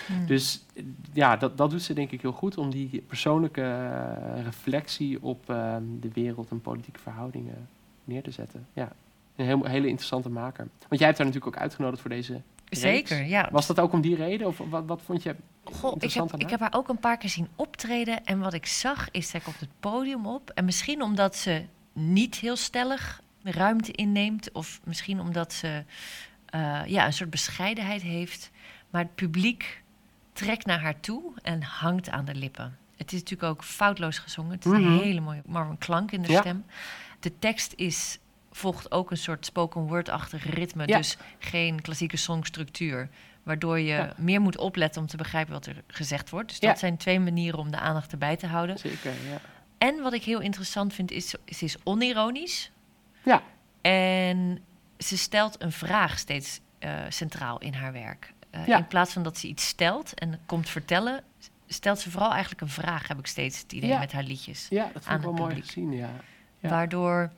[0.07, 0.25] Hmm.
[0.25, 0.65] Dus
[1.13, 5.49] ja, dat, dat doet ze denk ik heel goed om die persoonlijke uh, reflectie op
[5.49, 7.67] uh, de wereld en politieke verhoudingen
[8.03, 8.67] neer te zetten.
[8.73, 8.91] Ja,
[9.35, 10.67] een heel, hele interessante maker.
[10.87, 13.49] Want jij hebt haar natuurlijk ook uitgenodigd voor deze Zeker, ja.
[13.51, 14.47] Was dat ook om die reden?
[14.47, 17.29] Of wat, wat vond je Goh, ik heb, ik heb haar ook een paar keer
[17.29, 18.25] zien optreden.
[18.25, 20.49] En wat ik zag is, zij komt het podium op.
[20.49, 24.51] En misschien omdat ze niet heel stellig ruimte inneemt.
[24.51, 25.83] Of misschien omdat ze
[26.55, 28.51] uh, ja, een soort bescheidenheid heeft.
[28.89, 29.83] Maar het publiek
[30.33, 32.77] trekt naar haar toe en hangt aan de lippen.
[32.97, 34.51] Het is natuurlijk ook foutloos gezongen.
[34.51, 34.97] Het is een Mhm.
[35.03, 36.39] hele mooie klank in de Ja.
[36.39, 36.65] stem.
[37.19, 38.19] De tekst is,
[38.51, 40.87] volgt ook een soort spoken word-achtig ritme.
[40.87, 40.97] Ja.
[40.97, 43.09] Dus geen klassieke songstructuur.
[43.43, 44.13] Waardoor je Ja.
[44.17, 46.49] meer moet opletten om te begrijpen wat er gezegd wordt.
[46.49, 46.67] Dus Ja.
[46.67, 48.77] dat zijn twee manieren om de aandacht erbij te houden.
[48.77, 49.39] Zeker, ja.
[49.77, 52.71] En wat ik heel interessant vind, is ze is onironisch.
[53.23, 53.41] Ja.
[53.81, 54.59] En
[54.97, 58.33] ze stelt een vraag steeds eh, centraal in haar werk.
[58.49, 58.77] Eh, Ja.
[58.77, 61.23] In plaats van dat ze iets stelt en komt vertellen,
[61.67, 63.99] stelt ze vooral eigenlijk een vraag, heb ik steeds het idee Ja.
[63.99, 64.67] met haar liedjes.
[64.69, 66.09] Ja, dat aan vond ik wel mooi gezien, ja.
[66.59, 66.69] Ja.
[66.69, 67.31] Waardoor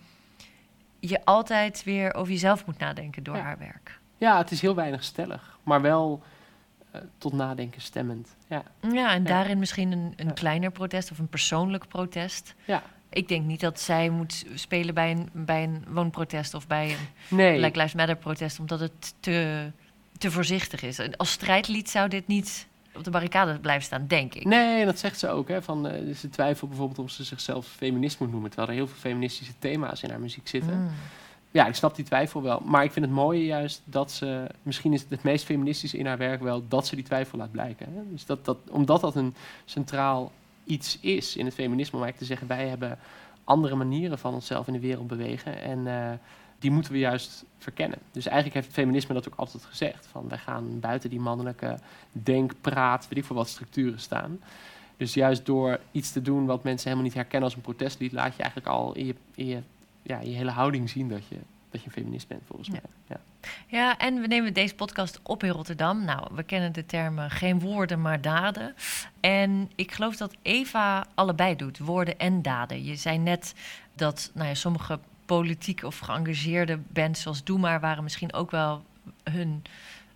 [0.99, 3.99] je altijd weer over jezelf moet nadenken door haar werk.
[4.25, 6.21] Ja, het is heel weinig stellig, maar wel
[6.91, 8.35] eh, tot nadenken stemmend.
[8.47, 9.27] Ja, Ja, en Ja.
[9.29, 10.31] daarin misschien een, een Ja.
[10.33, 12.53] kleiner protest of een persoonlijk protest.
[12.65, 12.83] ja.
[13.09, 17.35] Ik denk niet dat zij moet spelen bij een, bij een woonprotest of bij een
[17.37, 19.71] Nee, Black Lives Matter protest, omdat het te,
[20.17, 21.17] te voorzichtig is.
[21.17, 24.45] Als strijdlied zou dit niet op de barricade blijven staan, denk ik.
[24.45, 25.47] nee, dat zegt ze ook.
[25.47, 28.87] Hè, van, eh, ze twijfelt bijvoorbeeld of ze zichzelf feminist moet noemen, terwijl er heel
[28.87, 30.79] veel feministische thema's in haar muziek zitten.
[30.81, 30.89] Mm.
[31.55, 32.61] Ja, ik snap die twijfel wel.
[32.65, 34.47] Maar ik vind het mooie juist dat ze...
[34.61, 36.67] Misschien is het het meest feministische in haar werk wel...
[36.67, 37.93] dat ze die twijfel laat blijken.
[37.93, 38.01] Hè?
[38.11, 39.35] Dus dat, dat, omdat dat een
[39.65, 40.31] centraal
[40.63, 41.97] iets is in het feminisme...
[41.97, 42.47] om eigenlijk te zeggen...
[42.47, 42.99] wij hebben
[43.43, 45.61] andere manieren van onszelf in de wereld bewegen...
[45.61, 46.17] en eh,
[46.59, 47.99] die moeten we juist verkennen.
[48.11, 50.07] Dus eigenlijk heeft het feminisme dat ook altijd gezegd.
[50.11, 51.79] Van wij gaan buiten die mannelijke
[52.11, 53.07] denk, praat...
[53.07, 54.39] weet ik veel wat structuren staan...
[54.97, 58.11] Dus juist door iets te doen wat mensen helemaal niet herkennen als een protestlied...
[58.11, 59.61] laat je eigenlijk al in je, in je,
[60.05, 61.35] ja, je hele houding zien dat je,
[61.69, 62.73] dat je een feminist bent, volgens Ja.
[62.73, 62.81] mij.
[63.07, 63.19] Ja.
[63.67, 66.05] Ja, en we nemen deze podcast op in Rotterdam.
[66.05, 68.75] Nou, we kennen de termen geen woorden, maar daden.
[69.19, 72.83] En ik geloof dat Eva allebei doet, woorden en daden.
[72.83, 73.53] Je zei net
[73.95, 77.79] dat nou ja, sommige politiek of geëngageerde bands zoals Doe Maar...
[77.79, 78.83] waren misschien ook wel
[79.23, 79.61] hun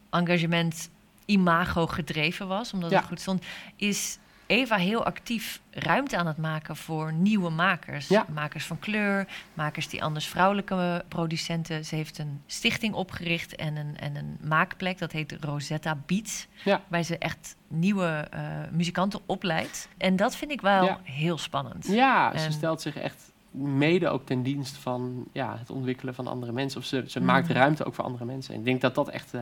[0.10, 0.90] engagement
[1.26, 2.98] imago gedreven was, omdat Ja.
[2.98, 3.44] het goed stond.
[3.76, 4.18] Is
[4.50, 8.08] Eva heel actief ruimte aan het maken voor nieuwe makers.
[8.08, 8.26] Ja.
[8.34, 11.86] Makers van kleur, makers die anders vrouwelijke producenten.
[11.86, 16.47] Ze heeft een stichting opgericht en een, en een maakplek, dat heet Rosetta Beats.
[16.64, 16.82] Ja.
[16.88, 18.41] Waar ze echt nieuwe eh,
[18.72, 19.88] muzikanten opleidt.
[19.97, 21.00] En dat vind ik wel Ja.
[21.04, 21.88] heel spannend.
[21.88, 26.52] Ja, ze stelt zich echt mede ook ten dienst van ja, het ontwikkelen van andere
[26.52, 26.80] mensen.
[26.80, 27.26] Of ze, ze Mm.
[27.26, 28.54] maakt ruimte ook voor andere mensen.
[28.54, 29.41] En ik denk dat dat echt eh,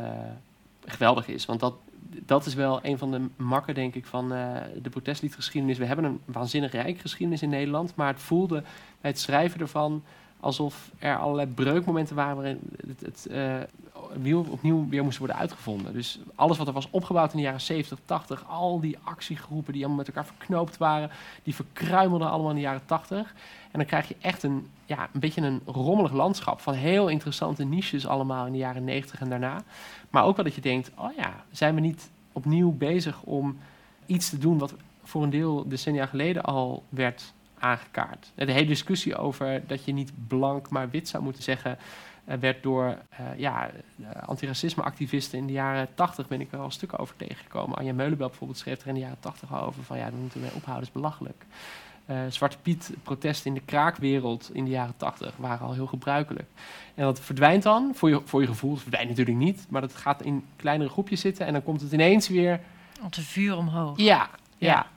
[0.86, 1.46] geweldig is.
[1.46, 1.74] Want dat,
[2.26, 5.78] dat is wel een van de makken, denk ik, van eh, de protestliedgeschiedenis.
[5.78, 7.96] We hebben een waanzinnig rijk geschiedenis in Nederland.
[7.96, 8.62] Maar het voelde
[9.02, 10.04] bij het schrijven ervan
[10.40, 13.56] alsof er allerlei breukmomenten waren waarin het, het eh,
[14.22, 15.94] wiel opnieuw weer moest worden uitgevonden.
[15.94, 19.82] Dus alles wat er was opgebouwd in de jaren 70, 80, al die actiegroepen die
[19.82, 21.10] allemaal met elkaar verknoopt waren,
[21.44, 23.34] die verkruimelden allemaal in de jaren 80.
[23.72, 27.64] En dan krijg je echt een, ja, een beetje een rommelig landschap van heel interessante
[27.64, 29.64] niches allemaal in de jaren 90 en daarna.
[30.10, 33.58] Maar ook wel dat je denkt, oh ja, zijn we niet opnieuw bezig om
[34.06, 34.74] iets te doen wat
[35.04, 38.32] voor een deel decennia geleden al werd aangekaart.
[38.36, 41.78] De hele discussie over dat je niet blank maar wit zou moeten zeggen,
[42.28, 46.72] eh, werd door eh, ja, eh, antiracisme-activisten in de jaren 80 ben ik er al
[46.72, 47.78] stukken over tegengekomen.
[47.78, 50.40] Anja Meulenbel bijvoorbeeld schreef er in de jaren 80 al over van ja, we moeten
[50.40, 51.46] mee ophouden, dat is belachelijk.
[52.30, 56.48] Zwarte Piet protesten in de kraakwereld in de jaren 80 waren al heel gebruikelijk.
[56.96, 59.96] En dat verdwijnt dan, voor je, voor je gevoel, het verdwijnt natuurlijk niet, maar dat
[59.96, 62.60] gaat in kleinere groepjes zitten en dan komt het ineens weer
[63.04, 63.98] Op de vuur omhoog.
[63.98, 64.68] ja, ja.
[64.68, 64.88] Ja.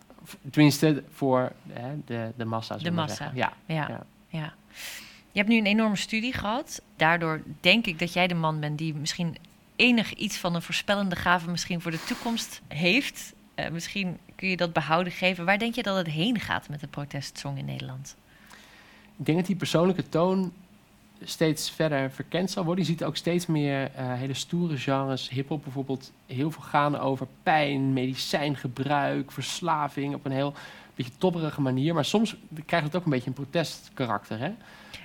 [0.50, 2.76] Tenminste, voor hè, de, de massa.
[2.76, 3.30] De massa.
[3.34, 4.02] Ja, Ja, Ja.
[4.28, 4.54] ja.
[5.32, 6.82] Je hebt nu een enorme studie gehad.
[6.96, 9.36] Daardoor denk ik dat jij de man bent die misschien
[9.76, 13.32] enig iets van een voorspellende gave misschien voor de toekomst heeft.
[13.54, 15.44] Eh, misschien kun je dat behouden geven.
[15.44, 18.16] Waar denk je dat het heen gaat met de protestsong in Nederland?
[19.18, 20.52] Ik denk dat die persoonlijke toon
[21.24, 22.84] steeds verder verkend zal worden.
[22.84, 27.26] Je ziet ook steeds meer eh, hele stoere genres, hip-hop bijvoorbeeld, heel veel gaan over
[27.42, 30.54] pijn, medicijngebruik, verslaving op een heel
[30.94, 31.94] beetje tobberige manier.
[31.94, 34.38] Maar soms krijgt het ook een beetje een protestkarakter.
[34.38, 34.52] Hè?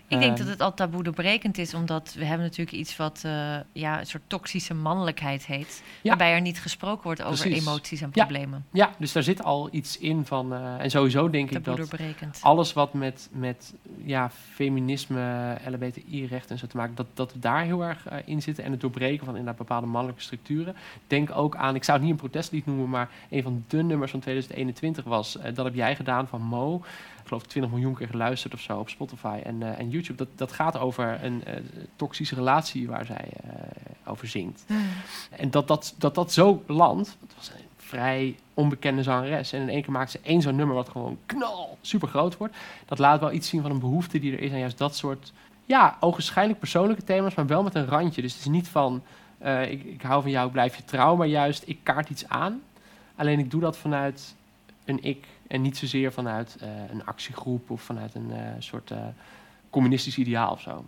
[0.08, 3.22] Ik denk Ehm, dat het al taboe doorbrekend is, omdat we hebben natuurlijk iets wat
[3.26, 5.84] eh, ja, een soort toxische mannelijkheid heet.
[6.02, 6.10] Ja.
[6.10, 7.66] Waarbij er niet gesproken wordt over Precies.
[7.68, 8.66] emoties en problemen.
[8.72, 10.54] Ja, dus daar zit al iets in van.
[10.54, 12.40] eh, en sowieso denk ik dat doorbrekend.
[12.42, 13.74] alles wat met, met
[14.04, 18.42] ja, feminisme, LHBTI-rechten en zo te maken, dat, dat we daar heel erg eh, in
[18.42, 18.64] zitten.
[18.64, 20.76] En het doorbreken van inderdaad bepaalde mannelijke structuren.
[21.08, 24.12] Denk ook aan, ik zou het niet een protestlied noemen, maar een van de nummers
[24.12, 26.82] van 2021 was, dat heb jij gedaan van Mo.
[27.26, 30.18] Ik geloof 20 miljoen keer geluisterd of zo op Spotify en, eh, en YouTube.
[30.18, 31.56] Dat, dat gaat over een eh,
[31.96, 33.50] toxische relatie waar zij eh,
[34.06, 34.66] over zingt.
[35.30, 39.54] En dat dat, dat, dat zo landt, het was een vrij onbekende zangeres.
[39.54, 42.56] En in één keer maakt ze één zo'n nummer wat gewoon knal, super groot wordt.
[42.86, 45.34] Dat laat wel iets zien van een behoefte die er is aan juist dat soort,
[45.66, 48.22] ja, ogenschijnlijk persoonlijke thema's, maar wel met een randje.
[48.22, 49.02] Dus het is niet van,
[49.70, 52.62] ik, ik hou van jou, ik blijf je trouw, maar juist, ik kaart iets aan.
[53.16, 54.36] Alleen ik doe dat vanuit
[54.86, 58.98] een ik en niet zozeer vanuit eh, een actiegroep of vanuit een eh, soort eh,
[59.70, 60.86] communistisch ideaal of zo.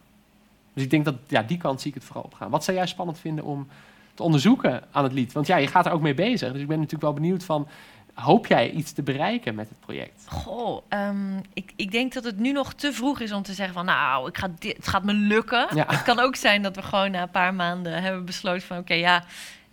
[0.74, 2.50] Dus ik denk dat, ja, die kant zie ik het vooral op gaan.
[2.50, 3.68] Wat zou jij spannend vinden om
[4.14, 5.32] te onderzoeken aan het lied?
[5.32, 6.52] Want ja, je gaat er ook mee bezig.
[6.52, 7.68] Dus ik ben natuurlijk wel benieuwd van,
[8.14, 10.26] hoop jij iets te bereiken met het project?
[10.28, 13.74] Goh, ehm, ik, ik denk dat het nu nog te vroeg is om te zeggen
[13.74, 13.86] van...
[13.86, 15.68] nou, ik ga dit, het gaat me lukken.
[15.76, 15.86] Ja.
[15.88, 18.78] Het kan ook zijn dat we gewoon na een paar maanden hebben besloten van...
[18.78, 19.24] oké, ja,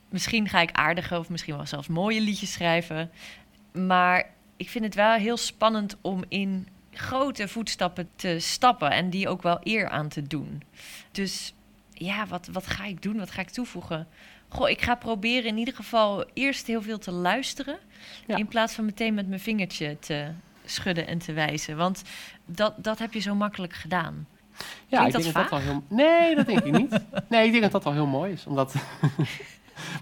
[0.08, 3.10] misschien ga ik aardige of misschien wel zelfs mooie liedjes schrijven.
[3.72, 8.90] Maar ik vind het wel heel spannend om in grote voetstappen te stappen...
[8.90, 10.62] en die ook wel eer aan te doen.
[11.12, 11.54] Dus
[11.92, 13.18] ja, wat, wat ga ik doen?
[13.18, 14.06] Wat ga ik toevoegen?
[14.48, 17.78] Goh, ik ga proberen in ieder geval eerst heel veel te luisteren...
[18.26, 18.36] Ja.
[18.36, 20.30] in plaats van meteen met mijn vingertje te
[20.64, 21.76] schudden en te wijzen.
[21.76, 22.02] Want
[22.46, 24.26] dat, dat heb je zo makkelijk gedaan.
[24.86, 25.84] Ja, Klinkt ik dat denk dat dat wel heel...
[25.88, 27.00] Nee, dat denk ik niet.
[27.28, 28.46] Nee, ik denk dat dat wel heel mooi is.
[28.46, 28.74] Omdat...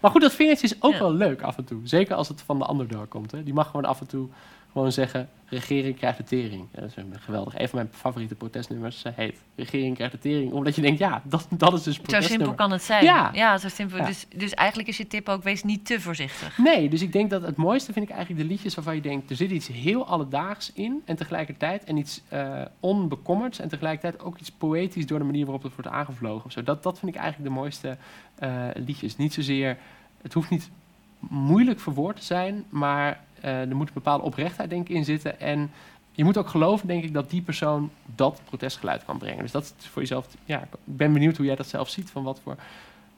[0.01, 0.99] maar goed, dat vingertje is ook Ja.
[0.99, 1.81] wel leuk af en toe.
[1.85, 3.31] Zeker als het van de underdog komt.
[3.31, 3.43] Hè.
[3.43, 4.29] Die mag gewoon af en toe
[4.73, 5.29] gewoon zeggen...
[5.47, 6.67] regering krijgt de tering.
[6.73, 7.59] Ja, dat is een geweldig.
[7.59, 9.39] Een van mijn favoriete protestnummers eh, heet...
[9.55, 10.53] regering krijgt de tering.
[10.53, 12.47] Omdat je denkt, ja, dat, dat is dus Zo protestnummer.
[12.47, 13.05] simpel kan het zijn.
[13.05, 13.59] Ja.
[13.59, 13.99] zo simpel.
[13.99, 14.07] Ja.
[14.07, 16.59] Dus, dus eigenlijk is je tip ook, wees niet te voorzichtig.
[16.59, 19.31] Nee, dus ik denk dat het mooiste vind ik eigenlijk de liedjes waarvan je denkt...
[19.31, 21.85] er zit iets heel alledaags in en tegelijkertijd...
[21.85, 25.07] en iets eh onbekommerds en tegelijkertijd ook iets poëtisch...
[25.07, 26.45] door de manier waarop het wordt aangevlogen.
[26.45, 26.63] Of zo.
[26.63, 27.97] Dat, dat vind ik eigenlijk de mooiste
[28.35, 29.17] eh, liedjes.
[29.17, 29.79] Niet zozeer...
[30.23, 30.71] Het hoeft niet
[31.19, 32.65] moeilijk verwoord te zijn...
[32.69, 35.41] maar er moet een bepaalde oprechtheid denk ik in zitten...
[35.41, 35.71] en
[36.13, 39.43] je moet ook geloven, denk ik, dat die persoon dat protestgeluid kan brengen.
[39.43, 40.27] Dus dat is voor jezelf...
[40.45, 42.11] Ja, ik ben benieuwd hoe jij dat zelf ziet...
[42.11, 42.57] van wat voor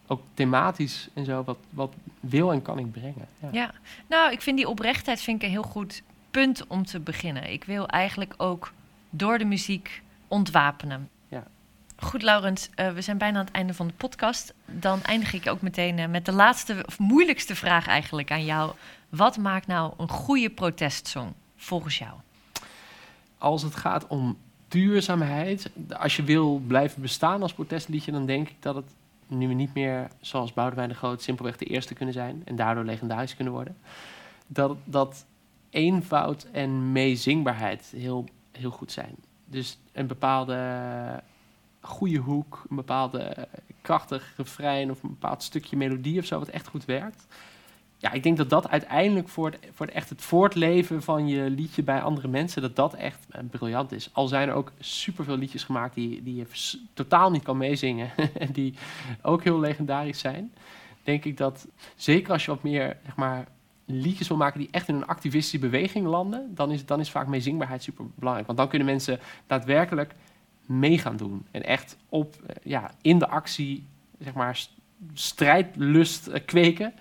[0.06, 1.42] ook thematisch en zo...
[1.44, 3.28] wat, wat wil en kan ik brengen.
[3.40, 3.48] Ja.
[3.52, 3.74] Ja,
[4.06, 7.52] nou, ik vind die oprechtheid vind ik een heel goed punt om te beginnen.
[7.52, 8.72] Ik wil eigenlijk ook
[9.10, 11.08] door de muziek ontwapenen.
[11.28, 11.44] Ja.
[11.96, 14.54] Goed, Laurens, eh, we zijn bijna aan het einde van de podcast.
[14.66, 18.72] Dan eindig ik ook meteen eh, met de laatste, of moeilijkste vraag eigenlijk aan jou.
[19.16, 22.12] Wat maakt nou een goede protestsong volgens jou?
[23.44, 24.36] als het gaat om
[24.68, 28.94] duurzaamheid, als je wil blijven bestaan als protestliedje, dan denk ik dat het
[29.26, 33.36] nu niet meer zoals Boudewijn de Groot simpelweg de eerste kunnen zijn en daardoor legendarisch
[33.36, 33.76] kunnen worden,
[34.46, 35.26] dat, dat
[35.70, 39.14] eenvoud en meezingbaarheid heel, heel goed zijn.
[39.44, 40.58] Dus een bepaalde
[41.80, 43.48] goede hoek, een bepaalde
[43.82, 47.26] krachtig refrein of een bepaald stukje melodie of zo wat echt goed werkt.
[48.04, 51.82] Ja, ik denk dat dat uiteindelijk voor het, voor echt het voortleven van je liedje
[51.82, 54.10] bij andere mensen, dat dat echt eh, briljant is.
[54.12, 56.46] Al zijn er ook superveel liedjes gemaakt die, die je
[56.94, 58.74] totaal niet kan meezingen en die
[59.22, 60.52] ook heel legendarisch zijn.
[61.02, 63.46] Denk ik dat, zeker als je wat meer, zeg maar,
[63.84, 67.26] liedjes wil maken die echt in een activistische beweging landen, dan is, dan is vaak
[67.26, 68.46] meezingbaarheid super belangrijk.
[68.46, 70.14] Want dan kunnen mensen daadwerkelijk
[70.66, 71.46] mee gaan doen.
[71.50, 73.86] En echt op, eh, ja, in de actie,
[74.18, 74.74] zeg maar, st-
[75.14, 76.94] strijdlust eh, kweken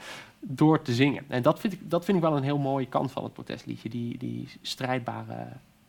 [0.47, 1.23] door te zingen.
[1.27, 3.89] En dat vind ik, dat vind ik wel een heel mooie kant van het protestliedje.
[3.89, 5.47] Die, die strijdbare,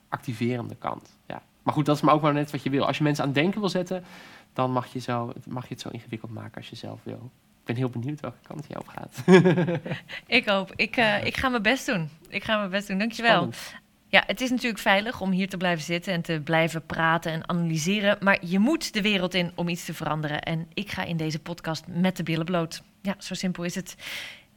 [0.09, 1.19] activerende kant.
[1.27, 1.43] Ja.
[1.63, 2.87] Maar goed, dat is maar ook wel net wat je wil.
[2.87, 4.05] Als je mensen aan het denken wil zetten,
[4.53, 7.31] dan mag je, zo, mag je het zo ingewikkeld maken als je zelf wil.
[7.61, 9.23] Ik ben heel benieuwd welke kant je op gaat.
[10.27, 10.73] Ik hoop.
[10.77, 12.09] Ik, eh, ik ga mijn best doen.
[12.29, 12.99] Ik ga mijn best doen.
[12.99, 13.33] Dankjewel.
[13.33, 13.83] Spannend.
[14.09, 17.49] Ja, het is natuurlijk veilig om hier te blijven zitten en te blijven praten en
[17.49, 18.17] analyseren.
[18.21, 20.43] Maar je moet de wereld in om iets te veranderen.
[20.43, 22.83] En ik ga in deze podcast met de billen bloot.
[23.03, 23.97] Ja, zo simpel is het.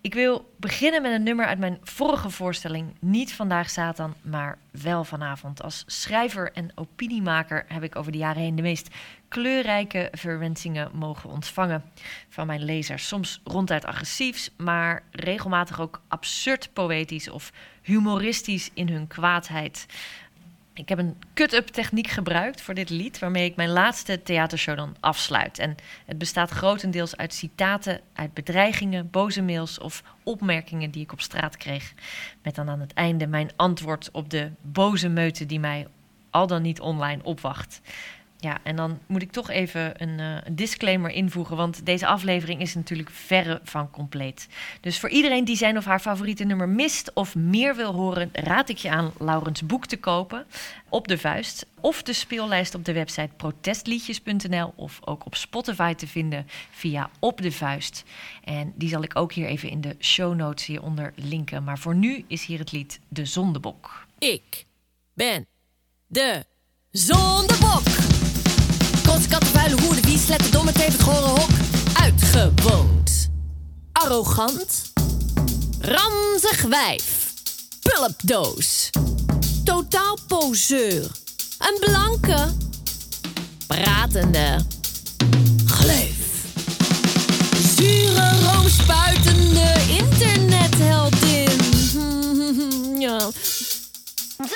[0.02, 2.96] Ik wil beginnen met een nummer uit mijn vorige voorstelling.
[3.00, 5.64] Niet vandaag Satan, maar wel vanavond.
[5.64, 8.96] Als schrijver en opiniemaker heb ik over de jaren heen de meest
[9.28, 11.84] kleurrijke verwensingen mogen ontvangen
[12.30, 13.08] van mijn lezers.
[13.08, 19.86] Soms ronduit agressiefs, maar regelmatig ook absurd poëtisch of humoristisch in hun kwaadheid.
[20.78, 24.96] Ik heb een cut-up techniek gebruikt voor dit lied, waarmee ik mijn laatste theatershow dan
[25.00, 25.60] afsluit.
[25.60, 25.76] En
[26.06, 31.58] het bestaat grotendeels uit citaten, uit bedreigingen, boze mails of opmerkingen die ik op straat
[31.58, 31.94] kreeg.
[32.44, 35.88] Met dan aan het einde mijn antwoord op de boze meute die mij
[36.30, 37.82] al dan niet online opwacht.
[38.40, 42.62] Ja, en dan moet ik toch even een, uh, een, disclaimer invoegen, want deze aflevering
[42.62, 44.48] is natuurlijk verre van compleet.
[44.82, 48.70] Dus voor iedereen die zijn of haar favoriete nummer mist of meer wil horen, raad
[48.70, 50.46] ik je aan Laurens boek te kopen
[50.90, 56.08] op de vuist of de speellijst op de website protestliedjes.nl of ook op Spotify te
[56.08, 58.04] vinden via op de vuist.
[58.44, 61.64] En die zal ik ook hier even in de show notes hieronder linken.
[61.64, 64.06] Maar voor nu is hier het lied De Zondebok.
[64.18, 64.66] Ik
[65.14, 65.48] ben
[66.08, 66.46] de
[66.92, 68.07] Zondebok.
[69.08, 71.50] Kotskatten, vuile hoeden, wie sletten dom, het heeft het gore hok
[71.94, 73.30] uitgewoond.
[73.92, 74.92] Arrogant,
[75.80, 77.34] ranzig wijf,
[77.82, 78.90] pulpdoos,
[79.64, 81.12] totaal poseur,
[81.58, 82.54] een blanke,
[83.68, 84.66] pratende
[85.66, 86.16] gleuf.
[87.76, 90.86] Zure roomspuitende internetheldin.
[90.88, 91.17] ja.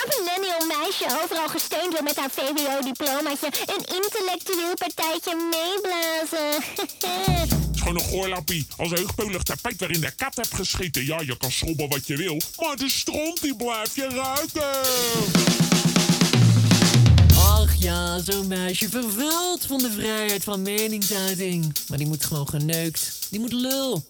[0.04, 6.62] Dat een millennial meisje overal gesteund wil met haar VWO-diplomaatje een intellectueel partijtje meeblazen.
[7.41, 8.68] Het is gewoon een goorlappie.
[8.78, 11.06] Als heugpeulig tapijt waarin de kat hebt gescheten.
[11.06, 14.72] Ja, je kan schrobben wat je wil, maar de stront die blijft je ruiken.
[17.36, 21.76] Ach ja, zo'n meisje vervult van de vrijheid van meningsuiting.
[21.88, 23.18] Maar die moet gewoon geneukt.
[23.30, 24.06] Die moet lul.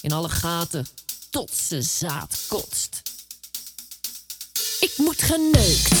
[0.00, 0.86] In alle gaten.
[1.30, 3.11] Tot ze zaad kotst.
[4.82, 5.94] Ik moet geneukt.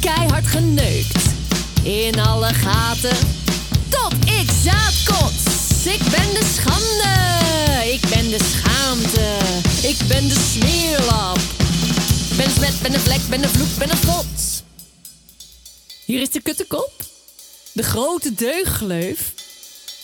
[0.00, 1.22] Keihard geneukt.
[1.82, 3.16] In alle gaten.
[3.88, 5.86] Tot ik zaad kots.
[5.86, 7.90] Ik ben de schande.
[7.92, 9.38] Ik ben de schaamte.
[9.88, 11.38] Ik ben de smeerlap.
[12.36, 14.62] Ben smet, ben de vlek, ben de vloek, ben de god.
[16.04, 16.92] Hier is de kuttekop.
[17.72, 19.32] De grote deugleuf.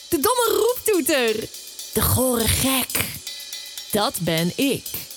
[0.08, 1.48] De domme roeptoeter.
[1.92, 3.04] De gore gek.
[3.90, 5.07] Dat ben ik.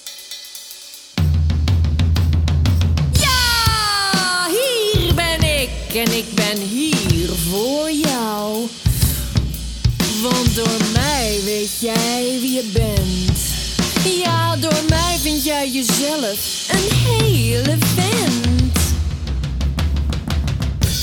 [5.95, 8.67] En ik ben hier voor jou.
[10.21, 13.39] Want door mij weet jij wie je bent.
[14.23, 18.79] Ja, door mij vind jij jezelf een hele vent.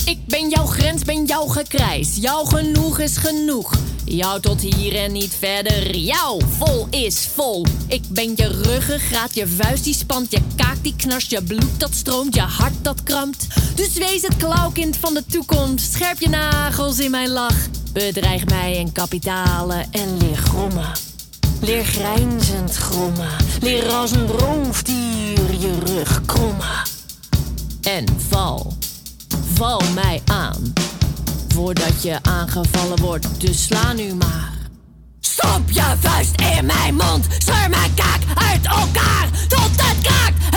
[0.05, 2.17] Ik ben jouw grens, ben jouw gekrijs.
[2.21, 3.88] Jouw genoeg is genoeg.
[4.09, 5.97] Jou tot hier en niet verder.
[5.97, 7.67] Jouw vol is vol.
[7.87, 11.95] Ik ben je ruggengraat, je vuist die spant, je kaak die knarst, je bloed dat
[11.95, 13.47] stroomt, je hart dat krampt.
[13.75, 15.93] Dus wees het klauwkind van de toekomst.
[15.93, 17.57] Scherp je nagels in mijn lach.
[17.93, 20.93] Bedreig mij in kapitalen en leer grommen.
[21.61, 23.31] Leer grijnzend grommen.
[23.61, 26.83] Leer als een roofdier je rug krommen.
[27.83, 28.73] En val.
[29.55, 30.73] Val mij aan.
[31.59, 34.53] Voordat je aangevallen wordt, dus sla nu maar.
[35.21, 37.27] Stop je vuist in mijn mond.
[37.39, 39.29] Scheur mijn kaak uit elkaar.
[39.49, 40.48] Tot het kraakt.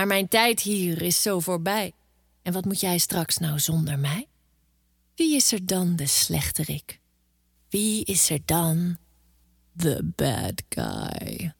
[0.00, 1.92] Maar mijn tijd hier is zo voorbij.
[2.42, 4.28] En wat moet jij straks nou zonder mij?
[5.14, 7.00] Wie is er dan de slechterik?
[7.68, 8.96] Wie is er dan
[9.76, 11.54] the bad guy?